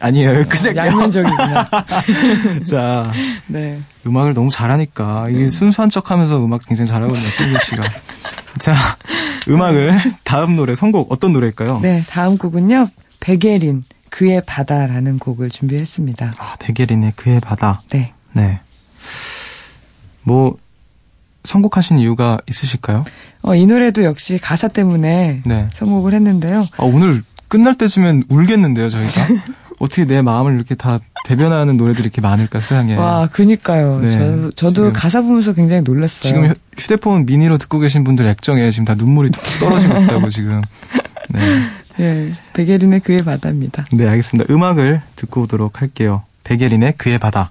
아니에요. 0.00 0.44
그냥 0.48 0.76
양면적이구나. 0.76 1.68
자 2.66 3.12
네. 3.46 3.80
음악을 4.06 4.34
너무 4.34 4.50
잘하니까 4.50 5.26
이게 5.30 5.48
순수한 5.48 5.88
척하면서 5.88 6.44
음악 6.44 6.66
굉장히 6.66 6.88
잘하거든요. 6.88 7.20
승규 7.20 7.58
씨가. 7.64 7.82
자 8.58 8.74
음악을 9.48 9.98
다음 10.24 10.56
노래 10.56 10.74
선곡 10.74 11.10
어떤 11.10 11.32
노래일까요? 11.32 11.80
네, 11.80 12.02
다음 12.08 12.36
곡은요. 12.36 12.88
백예린 13.20 13.84
그의 14.10 14.42
바다라는 14.44 15.18
곡을 15.18 15.50
준비했습니다. 15.50 16.32
아 16.38 16.56
백예린의 16.58 17.14
그의 17.16 17.40
바다. 17.40 17.80
네. 17.90 18.12
네. 18.32 18.60
뭐 20.22 20.56
선곡하신 21.44 21.98
이유가 21.98 22.38
있으실까요? 22.48 23.04
어, 23.42 23.54
이 23.54 23.66
노래도 23.66 24.02
역시 24.04 24.38
가사 24.38 24.68
때문에 24.68 25.42
네. 25.44 25.68
선곡을 25.74 26.14
했는데요. 26.14 26.60
아, 26.76 26.84
오늘 26.84 27.22
끝날 27.48 27.76
때쯤엔 27.76 28.24
울겠는데요, 28.28 28.88
저희가. 28.88 29.28
어떻게 29.78 30.04
내 30.04 30.22
마음을 30.22 30.54
이렇게 30.54 30.74
다 30.74 31.00
대변하는 31.26 31.76
노래들이 31.76 32.02
이렇게 32.04 32.20
많을까, 32.20 32.60
세상에. 32.60 32.94
와, 32.96 33.28
그니까요. 33.32 34.00
네, 34.00 34.12
저도, 34.12 34.50
저도 34.52 34.74
지금- 34.74 34.92
가사 34.92 35.22
보면서 35.22 35.52
굉장히 35.54 35.82
놀랐어요. 35.82 36.32
지금 36.32 36.46
휴- 36.48 36.54
휴대폰 36.78 37.26
미니로 37.26 37.58
듣고 37.58 37.78
계신 37.78 38.04
분들 38.04 38.26
액정에 38.26 38.70
지금 38.70 38.84
다 38.84 38.94
눈물이 38.94 39.30
뚝뚝 39.30 39.60
떨어지고 39.60 39.98
있다고 40.02 40.28
지금. 40.30 40.62
네. 41.30 41.40
네, 41.96 42.32
백예린의 42.54 43.00
그의 43.00 43.22
바다입니다. 43.24 43.86
네, 43.92 44.06
알겠습니다. 44.06 44.52
음악을 44.52 45.00
듣고 45.16 45.42
오도록 45.42 45.80
할게요. 45.80 46.22
백예린의 46.44 46.94
그의 46.98 47.18
바다. 47.18 47.50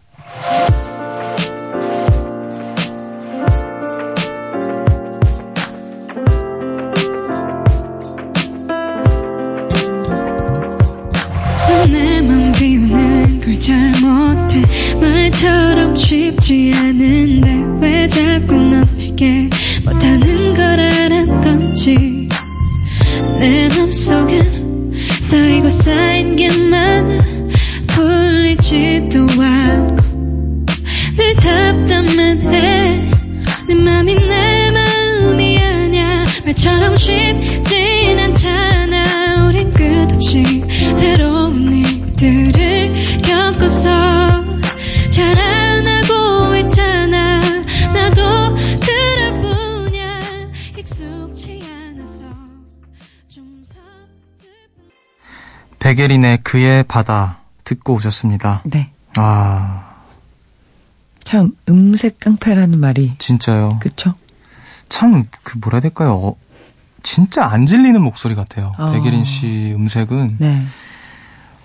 내맘 11.87 12.51
비우는 12.53 13.41
걸 13.41 13.59
잘 13.59 13.91
못해. 14.01 14.61
말처럼 14.99 15.95
쉽지 15.95 16.73
않은데 16.75 17.63
왜 17.79 18.07
자꾸 18.07 18.55
넌 18.57 18.85
내게 18.97 19.49
못하는 19.85 20.53
거라는 20.53 21.41
건지. 21.41 22.27
내 23.39 23.69
맘속엔 23.69 24.93
쌓이고 25.21 25.69
쌓인 25.69 26.35
게 26.35 26.49
많아 26.57 27.23
풀리지도 27.87 29.27
않고 29.39 30.03
늘 31.15 31.35
답답만 31.35 32.53
해. 32.53 32.99
내 33.67 33.75
맘이 33.75 34.15
내 34.15 34.71
마음이 34.71 35.57
아냐 35.57 36.25
말처럼 36.45 36.97
쉽진 36.97 38.19
않잖아. 38.19 39.47
우린 39.47 39.71
끝없이 39.73 40.63
새로운 40.95 41.52
백예린의 55.93 56.39
그의 56.43 56.83
바다 56.83 57.39
듣고 57.63 57.93
오셨습니다. 57.93 58.61
네. 58.65 58.91
아, 59.15 59.91
참 61.23 61.51
음색 61.69 62.19
깡패라는 62.19 62.79
말이 62.79 63.13
진짜요. 63.19 63.77
그쵸? 63.79 64.15
참, 64.89 65.25
그 65.43 65.59
뭐라 65.59 65.77
해야 65.77 65.81
될까요? 65.81 66.15
어, 66.15 66.35
진짜 67.03 67.45
안 67.45 67.65
질리는 67.65 68.01
목소리 68.01 68.33
같아요. 68.33 68.73
어. 68.77 68.91
백예린 68.91 69.23
씨 69.23 69.73
음색은 69.75 70.37
네. 70.39 70.65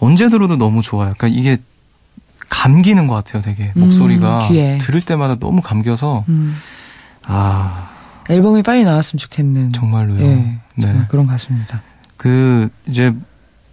언제 0.00 0.28
들어도 0.28 0.56
너무 0.56 0.82
좋아요. 0.82 1.14
그러니까 1.16 1.28
이게 1.40 1.56
감기는 2.50 3.06
것 3.06 3.14
같아요, 3.14 3.42
되게. 3.42 3.72
음, 3.76 3.80
목소리가 3.80 4.40
귀에. 4.48 4.78
들을 4.78 5.00
때마다 5.00 5.36
너무 5.38 5.62
감겨서 5.62 6.24
음, 6.28 6.54
아, 7.24 7.90
앨범이 8.28 8.62
빨리 8.62 8.84
나왔으면 8.84 9.18
좋겠는. 9.18 9.72
정말로요. 9.72 10.20
예, 10.20 10.34
네. 10.74 10.82
정말 10.82 11.08
그런 11.08 11.26
가수입니다. 11.26 11.82
그 12.16 12.68
이제 12.86 13.12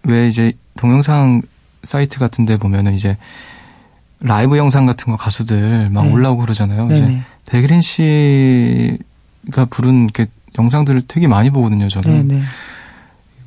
왜 0.05 0.27
이제 0.27 0.53
동영상 0.77 1.41
사이트 1.83 2.19
같은 2.19 2.45
데 2.45 2.57
보면은 2.57 2.93
이제 2.93 3.17
라이브 4.19 4.57
영상 4.57 4.85
같은 4.85 5.11
거 5.11 5.17
가수들 5.17 5.89
막 5.89 6.05
네. 6.05 6.11
올라오고 6.13 6.41
그러잖아요. 6.41 6.85
이제 6.87 7.01
네네. 7.05 7.23
백예린 7.47 7.81
씨가 7.81 9.65
부른 9.69 10.05
이렇게 10.05 10.27
영상들을 10.57 11.03
되게 11.07 11.27
많이 11.27 11.49
보거든요, 11.49 11.89
저는. 11.89 12.27
네네. 12.27 12.41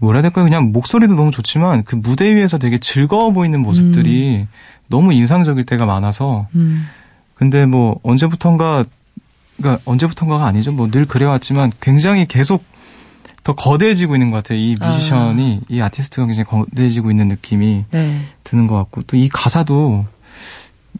뭐라 0.01 0.19
해야 0.19 0.23
될까요? 0.23 0.45
그냥 0.45 0.71
목소리도 0.73 1.15
너무 1.15 1.31
좋지만 1.33 1.83
그 1.85 1.97
무대 1.97 2.33
위에서 2.35 2.59
되게 2.59 2.79
즐거워 2.79 3.33
보이는 3.33 3.59
모습들이 3.61 4.47
너무 4.89 5.13
인상적일 5.13 5.65
때가 5.67 5.87
많아서 5.87 6.47
음, 6.55 6.87
근데 7.35 7.67
뭐 7.67 7.99
언제부턴가 8.05 8.85
그러니까 9.57 9.83
언제부턴가가 9.91 10.47
아니죠. 10.47 10.71
뭐 10.73 10.89
늘 10.89 11.05
그래왔지만 11.05 11.73
굉장히 11.81 12.27
계속 12.27 12.63
더 13.49 13.55
거대해지고 13.55 14.15
있는 14.15 14.31
것 14.31 14.37
같아요. 14.39 14.59
이 14.59 14.77
뮤지션이 14.79 15.63
이 15.71 15.81
아티스트가 15.81 16.27
굉장히 16.27 16.45
거대해지고 16.45 17.11
있는 17.11 17.29
느낌이 17.29 17.87
네. 17.91 18.21
드는 18.45 18.67
것 18.67 18.77
같고 18.77 19.01
또 19.03 19.17
이 19.17 19.31
가사도 19.31 20.05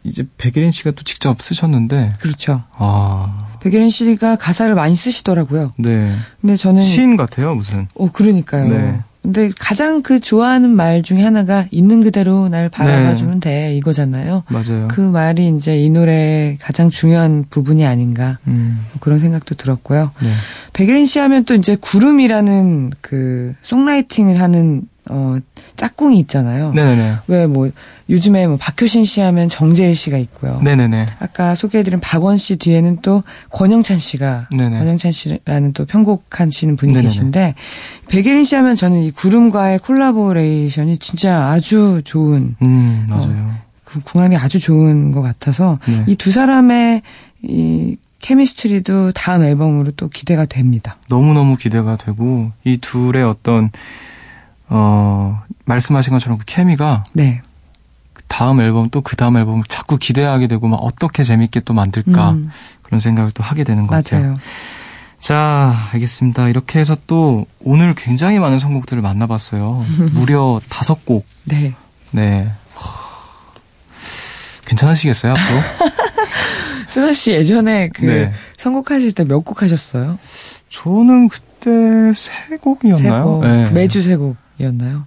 이제 0.03 0.25
백예린 0.39 0.71
씨가 0.71 0.91
또 0.91 1.03
직접 1.03 1.39
쓰셨는데 1.43 2.09
그렇죠. 2.19 2.63
아, 2.73 3.47
백예린 3.61 3.91
씨가 3.91 4.37
가사를 4.37 4.73
많이 4.73 4.95
쓰시더라고요. 4.95 5.73
네 5.77 6.15
근데 6.41 6.55
저는 6.55 6.81
시인 6.83 7.17
같아요 7.17 7.53
무슨 7.53 7.87
어 7.93 8.09
그러니까요. 8.11 8.67
네. 8.67 8.99
근데 9.21 9.51
가장 9.59 10.01
그 10.01 10.19
좋아하는 10.19 10.69
말 10.69 11.03
중에 11.03 11.21
하나가 11.21 11.65
있는 11.71 12.01
그대로 12.01 12.47
날 12.47 12.69
바라봐주면 12.69 13.41
돼 13.41 13.75
이거잖아요. 13.75 14.43
맞아요. 14.47 14.87
그 14.89 15.01
말이 15.01 15.49
이제 15.49 15.77
이 15.77 15.89
노래의 15.89 16.57
가장 16.57 16.89
중요한 16.89 17.45
부분이 17.49 17.85
아닌가 17.85 18.37
음, 18.47 18.85
뭐 18.91 18.99
그런 19.01 19.19
생각도 19.19 19.55
들었고요. 19.55 20.11
네. 20.21 20.29
백예린 20.73 21.05
씨 21.05 21.19
하면 21.19 21.43
또 21.43 21.53
이제 21.53 21.75
구름이라는 21.75 22.91
그 23.01 23.53
송라이팅을 23.61 24.39
하는 24.41 24.83
어 25.09 25.37
짝꿍이 25.75 26.19
있잖아요. 26.19 26.71
네네네 26.73 27.15
왜 27.27 27.47
뭐 27.47 27.69
요즘에 28.09 28.47
뭐 28.47 28.57
박효신 28.57 29.05
씨 29.05 29.21
하면 29.21 29.49
정재일 29.49 29.95
씨가 29.95 30.17
있고요. 30.17 30.59
네네네 30.63 31.05
아까 31.19 31.53
소개해드린 31.55 31.99
박원 31.99 32.37
씨 32.37 32.57
뒤에는 32.57 32.97
또 33.01 33.23
권영찬 33.51 33.97
씨가 33.99 34.49
네네. 34.57 34.79
권영찬 34.79 35.11
씨라는 35.11 35.73
또 35.73 35.85
편곡하시는 35.85 36.75
분이 36.75 36.91
네네네. 36.93 37.07
계신데 37.07 37.55
백예린 38.09 38.43
씨 38.45 38.55
하면 38.55 38.75
저는 38.75 39.01
이 39.03 39.11
구름과의 39.11 39.79
콜라보레이션이 39.79 40.97
진짜 40.97 41.47
아주 41.47 42.01
좋은 42.03 42.55
음 42.63 43.05
맞아요. 43.09 43.53
그 43.83 43.99
궁합이 44.01 44.35
아주 44.35 44.59
좋은 44.59 45.11
것 45.11 45.21
같아서 45.21 45.79
네. 45.87 46.03
이두 46.07 46.31
사람의 46.31 47.01
이 47.43 47.97
chemistry도 48.21 49.13
다음 49.13 49.43
앨범으로 49.43 49.91
또 49.91 50.09
기대가 50.09 50.45
됩니다. 50.45 50.97
너무너무 51.09 51.55
기대가 51.57 51.95
되고 51.95 52.51
이 52.65 52.77
둘의 52.77 53.23
어떤 53.23 53.71
어 54.69 55.41
말씀하신 55.65 56.13
것처럼 56.13 56.37
그 56.37 56.45
케미가 56.45 57.03
네. 57.13 57.41
그 58.13 58.23
다음 58.27 58.61
앨범 58.61 58.89
또 58.89 59.01
그 59.01 59.15
다음 59.15 59.37
앨범을 59.37 59.63
자꾸 59.67 59.97
기대하게 59.97 60.47
되고 60.47 60.67
막 60.67 60.77
어떻게 60.77 61.23
재밌게 61.23 61.61
또 61.61 61.73
만들까 61.73 62.31
음, 62.31 62.51
그런 62.83 62.99
생각을 62.99 63.31
또 63.31 63.43
하게 63.43 63.63
되는 63.63 63.87
것 63.87 63.95
같아요. 63.95 64.21
맞아요. 64.21 64.37
자, 65.19 65.75
알겠습니다. 65.93 66.47
이렇게 66.47 66.79
해서 66.79 66.95
또 67.07 67.45
오늘 67.61 67.93
굉장히 67.95 68.39
많은 68.39 68.57
선곡들을 68.59 69.01
만나봤어요. 69.01 69.83
무려 70.13 70.61
다섯 70.69 71.05
곡. 71.05 71.25
네. 71.45 71.73
네. 72.11 72.49
괜찮으시겠어요, 74.65 75.33
앞으로? 75.33 75.89
수나 76.89 77.13
씨 77.13 77.31
예전에 77.31 77.89
그 77.93 78.05
네. 78.05 78.33
선곡하실 78.57 79.13
때 79.13 79.23
몇 79.23 79.43
곡 79.43 79.61
하셨어요? 79.61 80.17
저는 80.69 81.29
그때 81.29 82.13
세 82.15 82.57
곡이었나요? 82.57 83.01
세 83.17 83.21
곡. 83.23 83.43
네. 83.45 83.69
매주 83.71 84.01
세 84.01 84.15
곡 84.15 84.35
이었나요? 84.59 85.05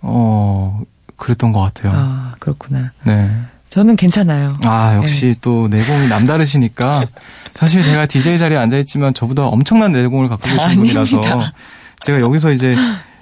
어, 0.00 0.82
그랬던 1.16 1.52
것 1.52 1.60
같아요. 1.60 1.92
아 1.94 2.34
그렇구나. 2.38 2.92
네. 3.04 3.30
저는 3.68 3.96
괜찮아요. 3.96 4.56
아, 4.62 4.94
역시 4.96 5.34
또 5.40 5.66
내공이 5.68 6.08
남다르시니까. 6.08 7.06
사실 7.56 7.82
제가 7.82 8.06
DJ 8.06 8.38
자리에 8.38 8.56
앉아있지만 8.58 9.14
저보다 9.14 9.44
엄청난 9.46 9.92
내공을 9.92 10.28
갖고 10.28 10.48
계신 10.48 10.76
분이라서. 10.80 11.16
아닙니다. 11.18 11.52
제가 12.00 12.20
여기서 12.20 12.52
이제 12.52 12.76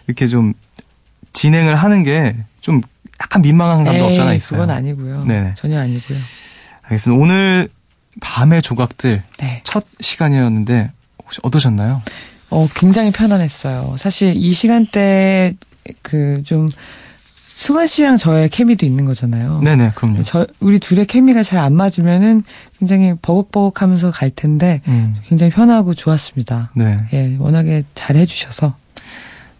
이렇게 0.06 0.26
좀 0.26 0.52
진행을 1.32 1.74
하는 1.76 2.02
게 2.02 2.36
좀 2.62 2.80
약간 3.20 3.42
민망한 3.42 3.84
감도 3.84 4.04
없잖아 4.06 4.30
에이, 4.32 4.36
있어요. 4.38 4.60
그건 4.60 4.74
아니고요. 4.76 5.24
네네. 5.24 5.54
전혀 5.54 5.80
아니고요. 5.80 6.18
알겠습니다. 6.82 7.20
오늘 7.22 7.68
밤의 8.20 8.62
조각들 8.62 9.22
네. 9.38 9.60
첫 9.64 9.84
시간이었는데 10.00 10.92
혹시 11.24 11.40
어떠셨나요? 11.42 12.02
어, 12.52 12.68
굉장히 12.76 13.10
편안했어요. 13.10 13.96
사실 13.98 14.34
이 14.36 14.52
시간대 14.52 15.54
그 16.02 16.42
좀 16.44 16.68
승환 17.54 17.86
씨랑 17.86 18.16
저의 18.16 18.48
케미도 18.48 18.84
있는 18.84 19.04
거잖아요. 19.04 19.60
네네, 19.62 19.92
그럼요. 19.94 20.22
저 20.22 20.46
우리 20.58 20.80
둘의 20.80 21.06
케미가 21.06 21.42
잘 21.44 21.60
안 21.60 21.74
맞으면은 21.74 22.42
굉장히 22.78 23.14
버벅버벅 23.22 23.82
하면서 23.82 24.10
갈 24.10 24.30
텐데 24.30 24.80
음, 24.88 25.14
굉장히 25.24 25.52
편하고 25.52 25.94
좋았습니다. 25.94 26.72
네. 26.74 26.98
예, 27.12 27.36
워낙에 27.38 27.84
잘 27.94 28.16
해주셔서 28.16 28.74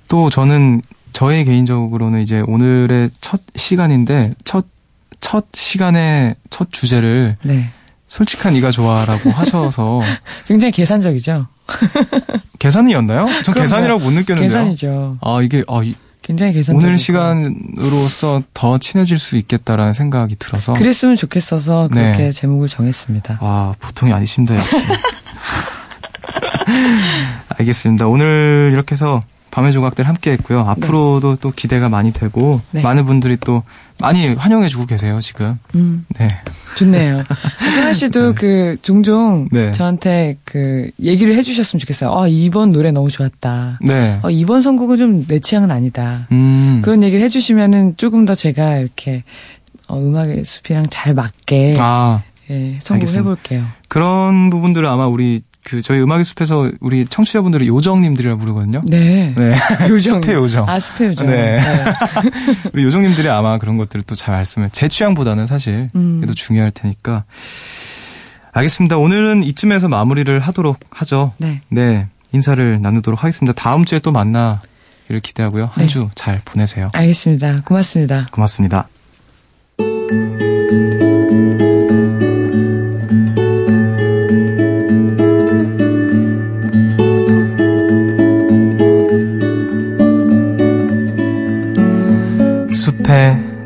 또 0.09 0.31
저는 0.31 0.83
저의 1.13 1.45
개인적으로는 1.45 2.23
이제 2.23 2.41
오늘의 2.47 3.11
첫 3.21 3.41
시간인데 3.55 4.35
첫, 4.45 4.67
첫 5.21 5.47
시간의 5.53 6.35
첫 6.51 6.73
주제를 6.73 7.37
네, 7.45 7.71
솔직한 8.13 8.55
이가 8.55 8.71
좋아라고 8.71 9.31
하셔서 9.33 10.03
굉장히 10.47 10.71
계산적이죠. 10.71 11.47
계산이었나요? 12.59 13.27
전. 13.43 13.55
계산이라고 13.55 14.01
못 14.01 14.11
느꼈는데요. 14.11 14.49
계산이죠. 14.51 15.17
아 15.23 15.41
이게 15.43 15.63
아, 15.67 15.81
이- 15.83 15.95
굉장히 16.21 16.53
계산적. 16.53 16.77
오늘 16.77 16.99
시간으로서 16.99 18.43
더 18.53 18.77
친해질 18.77 19.19
수 19.19 19.39
있겠다라는 19.39 19.95
생각이 19.95 20.37
들어서 20.39 20.75
그랬으면 20.75 21.17
좋겠어서 21.17 21.89
그렇게 21.91 22.19
네. 22.25 22.33
제목을 22.33 22.69
정했습니다. 22.69 23.39
아 23.41 23.75
보통이 23.81 24.13
아니십니다 24.13 24.57
역시. 24.57 24.69
알겠습니다. 27.59 28.07
오늘 28.09 28.71
이렇게 28.75 28.93
해서 28.93 29.23
밤의 29.51 29.73
조각들 29.73 30.07
함께 30.07 30.33
했고요. 30.33 30.61
앞으로도 30.69 31.37
또 31.37 31.51
기대가 31.51 31.89
많이 31.89 32.13
되고 32.13 32.61
네. 32.73 32.83
많은 32.83 33.07
분들이 33.07 33.39
또 33.39 33.63
많이 33.99 34.35
환영해주고 34.35 34.85
계세요 34.87 35.19
지금. 35.21 35.59
음, 35.75 36.05
네. 36.19 36.29
좋네요. 36.77 37.23
승환 37.75 37.95
씨도 37.95 38.35
그 38.35 38.77
종종 38.83 39.49
네. 39.53 39.71
저한테 39.73 40.37
그 40.45 40.91
얘기를 41.03 41.35
해주셨으면 41.35 41.79
좋겠어요. 41.81 42.13
아 42.17 42.27
이번 42.29 42.73
노래 42.73 42.91
너무 42.93 43.11
좋았다. 43.11 43.79
네. 43.83 44.19
어, 44.23 44.31
이번 44.31 44.63
선곡은 44.63 44.97
좀 44.97 45.27
내 45.29 45.39
취향은 45.39 45.71
아니다. 45.71 46.27
음. 46.33 46.81
그런 46.83 47.03
얘기를 47.03 47.23
해주시면은 47.25 47.95
조금 47.97 48.25
더 48.25 48.35
제가 48.35 48.77
이렇게 48.77 49.23
어, 49.89 49.99
음악의 49.99 50.45
숲이랑 50.45 50.87
잘 50.91 51.15
맞게 51.15 51.77
아 51.79 52.23
예, 52.51 52.77
선곡을. 52.81 53.15
해볼게요. 53.19 53.65
그런 53.89 54.51
부분들을 54.51 54.87
아마 54.87 55.07
우리 55.07 55.43
그 55.65 55.81
저희 55.83 56.01
음악의 56.01 56.25
숲에서 56.25 56.71
우리 56.81 57.07
청취자분들을 57.07 57.67
요정님들이라고 57.67 58.39
부르거든요. 58.41 58.81
네. 58.87 59.33
네. 59.37 59.55
요정. 59.89 60.23
숲의 60.23 60.35
요정. 60.37 60.69
아, 60.69 60.81
숲의 60.81 61.09
요정. 61.09 61.27
네. 61.29 61.61
우리 62.73 62.85
요정님들이 62.85 63.29
아마 63.29 63.59
그런 63.59 63.77
것들을 63.77 64.03
또 64.05 64.15
잘 64.15 64.35
말씀을 64.35 64.71
제 64.71 64.89
취향보다는 64.89 65.47
사실 65.47 65.89
음. 65.95 66.17
그래도 66.21 66.35
중요할 66.35 66.71
테니까 66.71 67.25
알겠습니다. 68.53 68.99
오늘은 68.99 69.43
이쯤에서 69.45 69.89
마무리를 69.89 70.39
하도록 70.41 70.79
하죠. 70.91 71.33
네. 71.39 71.63
네 71.69 72.07
인사를 72.33 72.81
나누도록 72.83 73.23
하겠습니다. 73.23 73.53
다음 73.55 73.85
주에 73.85 73.99
또 73.99 74.13
만나기를 74.13 75.21
기대하고요. 75.23 75.67
한 75.73 75.85
네. 75.85 75.87
주잘 75.87 76.41
보내세요. 76.45 76.89
알겠습니다. 76.93 77.63
고맙습니다. 77.65 78.27
고맙습니다. 78.31 78.89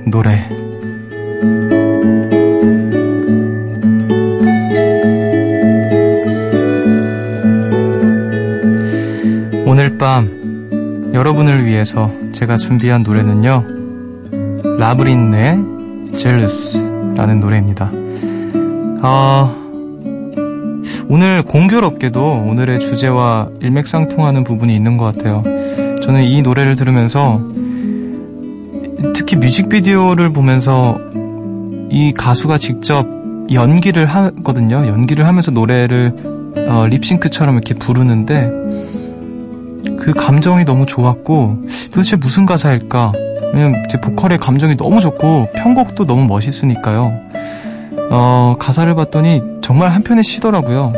노래 0.06 0.48
오늘 9.66 9.98
밤 9.98 11.10
여러분을 11.12 11.64
위해서 11.66 12.12
제가 12.32 12.56
준비한 12.56 13.02
노래는요 13.02 13.66
라브린의 14.78 15.58
Jealous라는 16.16 17.40
노래입니다. 17.40 17.90
아, 19.02 19.54
오늘 21.08 21.42
공교롭게도 21.42 22.44
오늘의 22.48 22.80
주제와 22.80 23.50
일맥상통하는 23.60 24.44
부분이 24.44 24.74
있는 24.74 24.96
것 24.96 25.04
같아요. 25.04 25.42
저는 26.02 26.24
이 26.24 26.42
노래를 26.42 26.76
들으면서 26.76 27.40
특히 29.14 29.36
뮤직비디오를 29.36 30.32
보면서 30.32 30.98
이 31.90 32.12
가수가 32.14 32.58
직접 32.58 33.06
연기를 33.52 34.06
하거든요. 34.06 34.86
연기를 34.86 35.26
하면서 35.26 35.50
노래를 35.50 36.12
어, 36.68 36.86
립싱크처럼 36.88 37.54
이렇게 37.54 37.74
부르는데 37.74 38.50
그 39.98 40.12
감정이 40.12 40.64
너무 40.64 40.86
좋았고 40.86 41.62
도대체 41.92 42.16
무슨 42.16 42.46
가사일까? 42.46 43.12
왜냐면 43.54 43.84
제 43.90 44.00
보컬의 44.00 44.38
감정이 44.38 44.76
너무 44.76 45.00
좋고 45.00 45.48
편곡도 45.54 46.06
너무 46.06 46.26
멋있으니까요. 46.26 47.12
어, 48.10 48.56
가사를 48.58 48.94
봤더니 48.94 49.42
정말 49.62 49.90
한편의 49.90 50.24
시더라고요. 50.24 50.92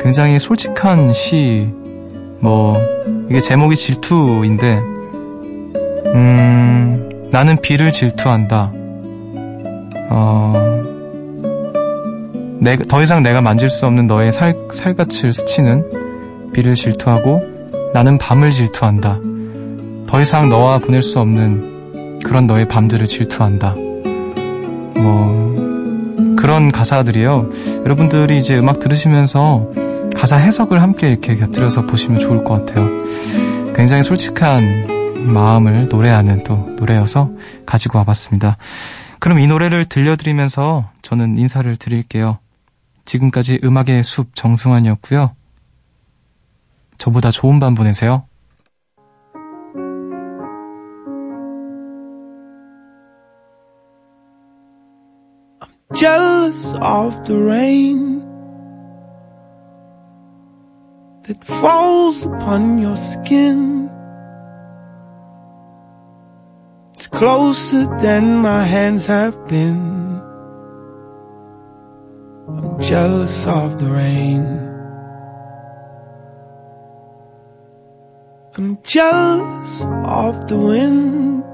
굉장히 0.00 0.38
솔직한 0.38 1.12
시, 1.12 1.68
뭐, 2.40 2.78
이게 3.28 3.40
제목이 3.40 3.76
질투인데, 3.76 4.78
음, 6.14 7.07
나는 7.30 7.60
비를 7.60 7.92
질투한다. 7.92 8.72
어, 10.10 10.82
내가, 12.60 12.82
더 12.84 13.02
이상 13.02 13.22
내가 13.22 13.40
만질 13.40 13.68
수 13.68 13.86
없는 13.86 14.06
너의 14.06 14.32
살, 14.32 14.54
살갗을 14.72 15.32
스치는 15.32 16.50
비를 16.52 16.74
질투하고 16.74 17.42
나는 17.92 18.18
밤을 18.18 18.50
질투한다. 18.52 19.18
더 20.06 20.20
이상 20.20 20.48
너와 20.48 20.78
보낼 20.78 21.02
수 21.02 21.20
없는 21.20 22.20
그런 22.24 22.46
너의 22.46 22.66
밤들을 22.66 23.06
질투한다. 23.06 23.74
뭐, 24.96 26.36
그런 26.36 26.72
가사들이요. 26.72 27.50
여러분들이 27.84 28.38
이제 28.38 28.58
음악 28.58 28.80
들으시면서 28.80 29.70
가사 30.16 30.36
해석을 30.36 30.82
함께 30.82 31.08
이렇게 31.08 31.36
곁들여서 31.36 31.86
보시면 31.86 32.18
좋을 32.18 32.42
것 32.42 32.66
같아요. 32.66 32.88
굉장히 33.74 34.02
솔직한 34.02 34.97
마음을 35.28 35.88
노래하는 35.88 36.44
또 36.44 36.56
노래여서 36.78 37.30
가지고 37.66 37.98
와봤습니다. 37.98 38.56
그럼 39.18 39.38
이 39.38 39.46
노래를 39.46 39.84
들려드리면서 39.86 40.90
저는 41.02 41.38
인사를 41.38 41.74
드릴게요. 41.76 42.38
지금까지 43.04 43.60
음악의 43.64 44.04
숲 44.04 44.34
정승환이었고요. 44.34 45.34
저보다 46.98 47.30
좋은 47.30 47.58
밤 47.58 47.74
보내세요. 47.74 48.24
jealous 55.94 56.74
of 56.74 57.24
the 57.24 57.34
rain 57.34 58.20
that 61.24 61.42
falls 61.44 62.24
upon 62.24 62.78
your 62.78 62.96
skin. 62.96 63.90
It's 66.98 67.06
closer 67.06 67.86
than 68.02 68.38
my 68.42 68.64
hands 68.64 69.06
have 69.06 69.46
been. 69.46 70.20
I'm 72.48 72.80
jealous 72.80 73.46
of 73.46 73.78
the 73.78 73.88
rain. 73.88 74.42
I'm 78.56 78.82
jealous 78.82 79.82
of 80.06 80.48
the 80.48 80.56
wind 80.58 81.44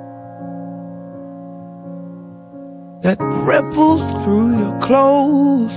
that 3.02 3.18
ripples 3.44 4.24
through 4.24 4.58
your 4.58 4.80
clothes. 4.80 5.76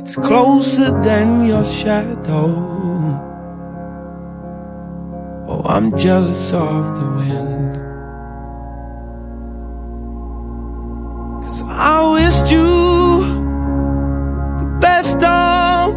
It's 0.00 0.16
closer 0.16 0.98
than 1.02 1.44
your 1.44 1.62
shadow. 1.62 3.29
Oh, 5.52 5.62
I'm 5.64 5.98
jealous 5.98 6.52
of 6.52 6.94
the 6.94 7.06
wind. 7.16 7.74
Cause 11.42 11.62
I 11.66 12.12
wished 12.12 12.52
you 12.52 12.70
the 14.60 14.78
best 14.80 15.16
of 15.16 15.96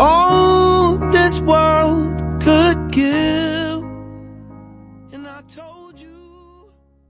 all 0.00 0.96
this 1.10 1.38
world 1.40 2.42
could 2.42 2.92
give. 2.92 3.51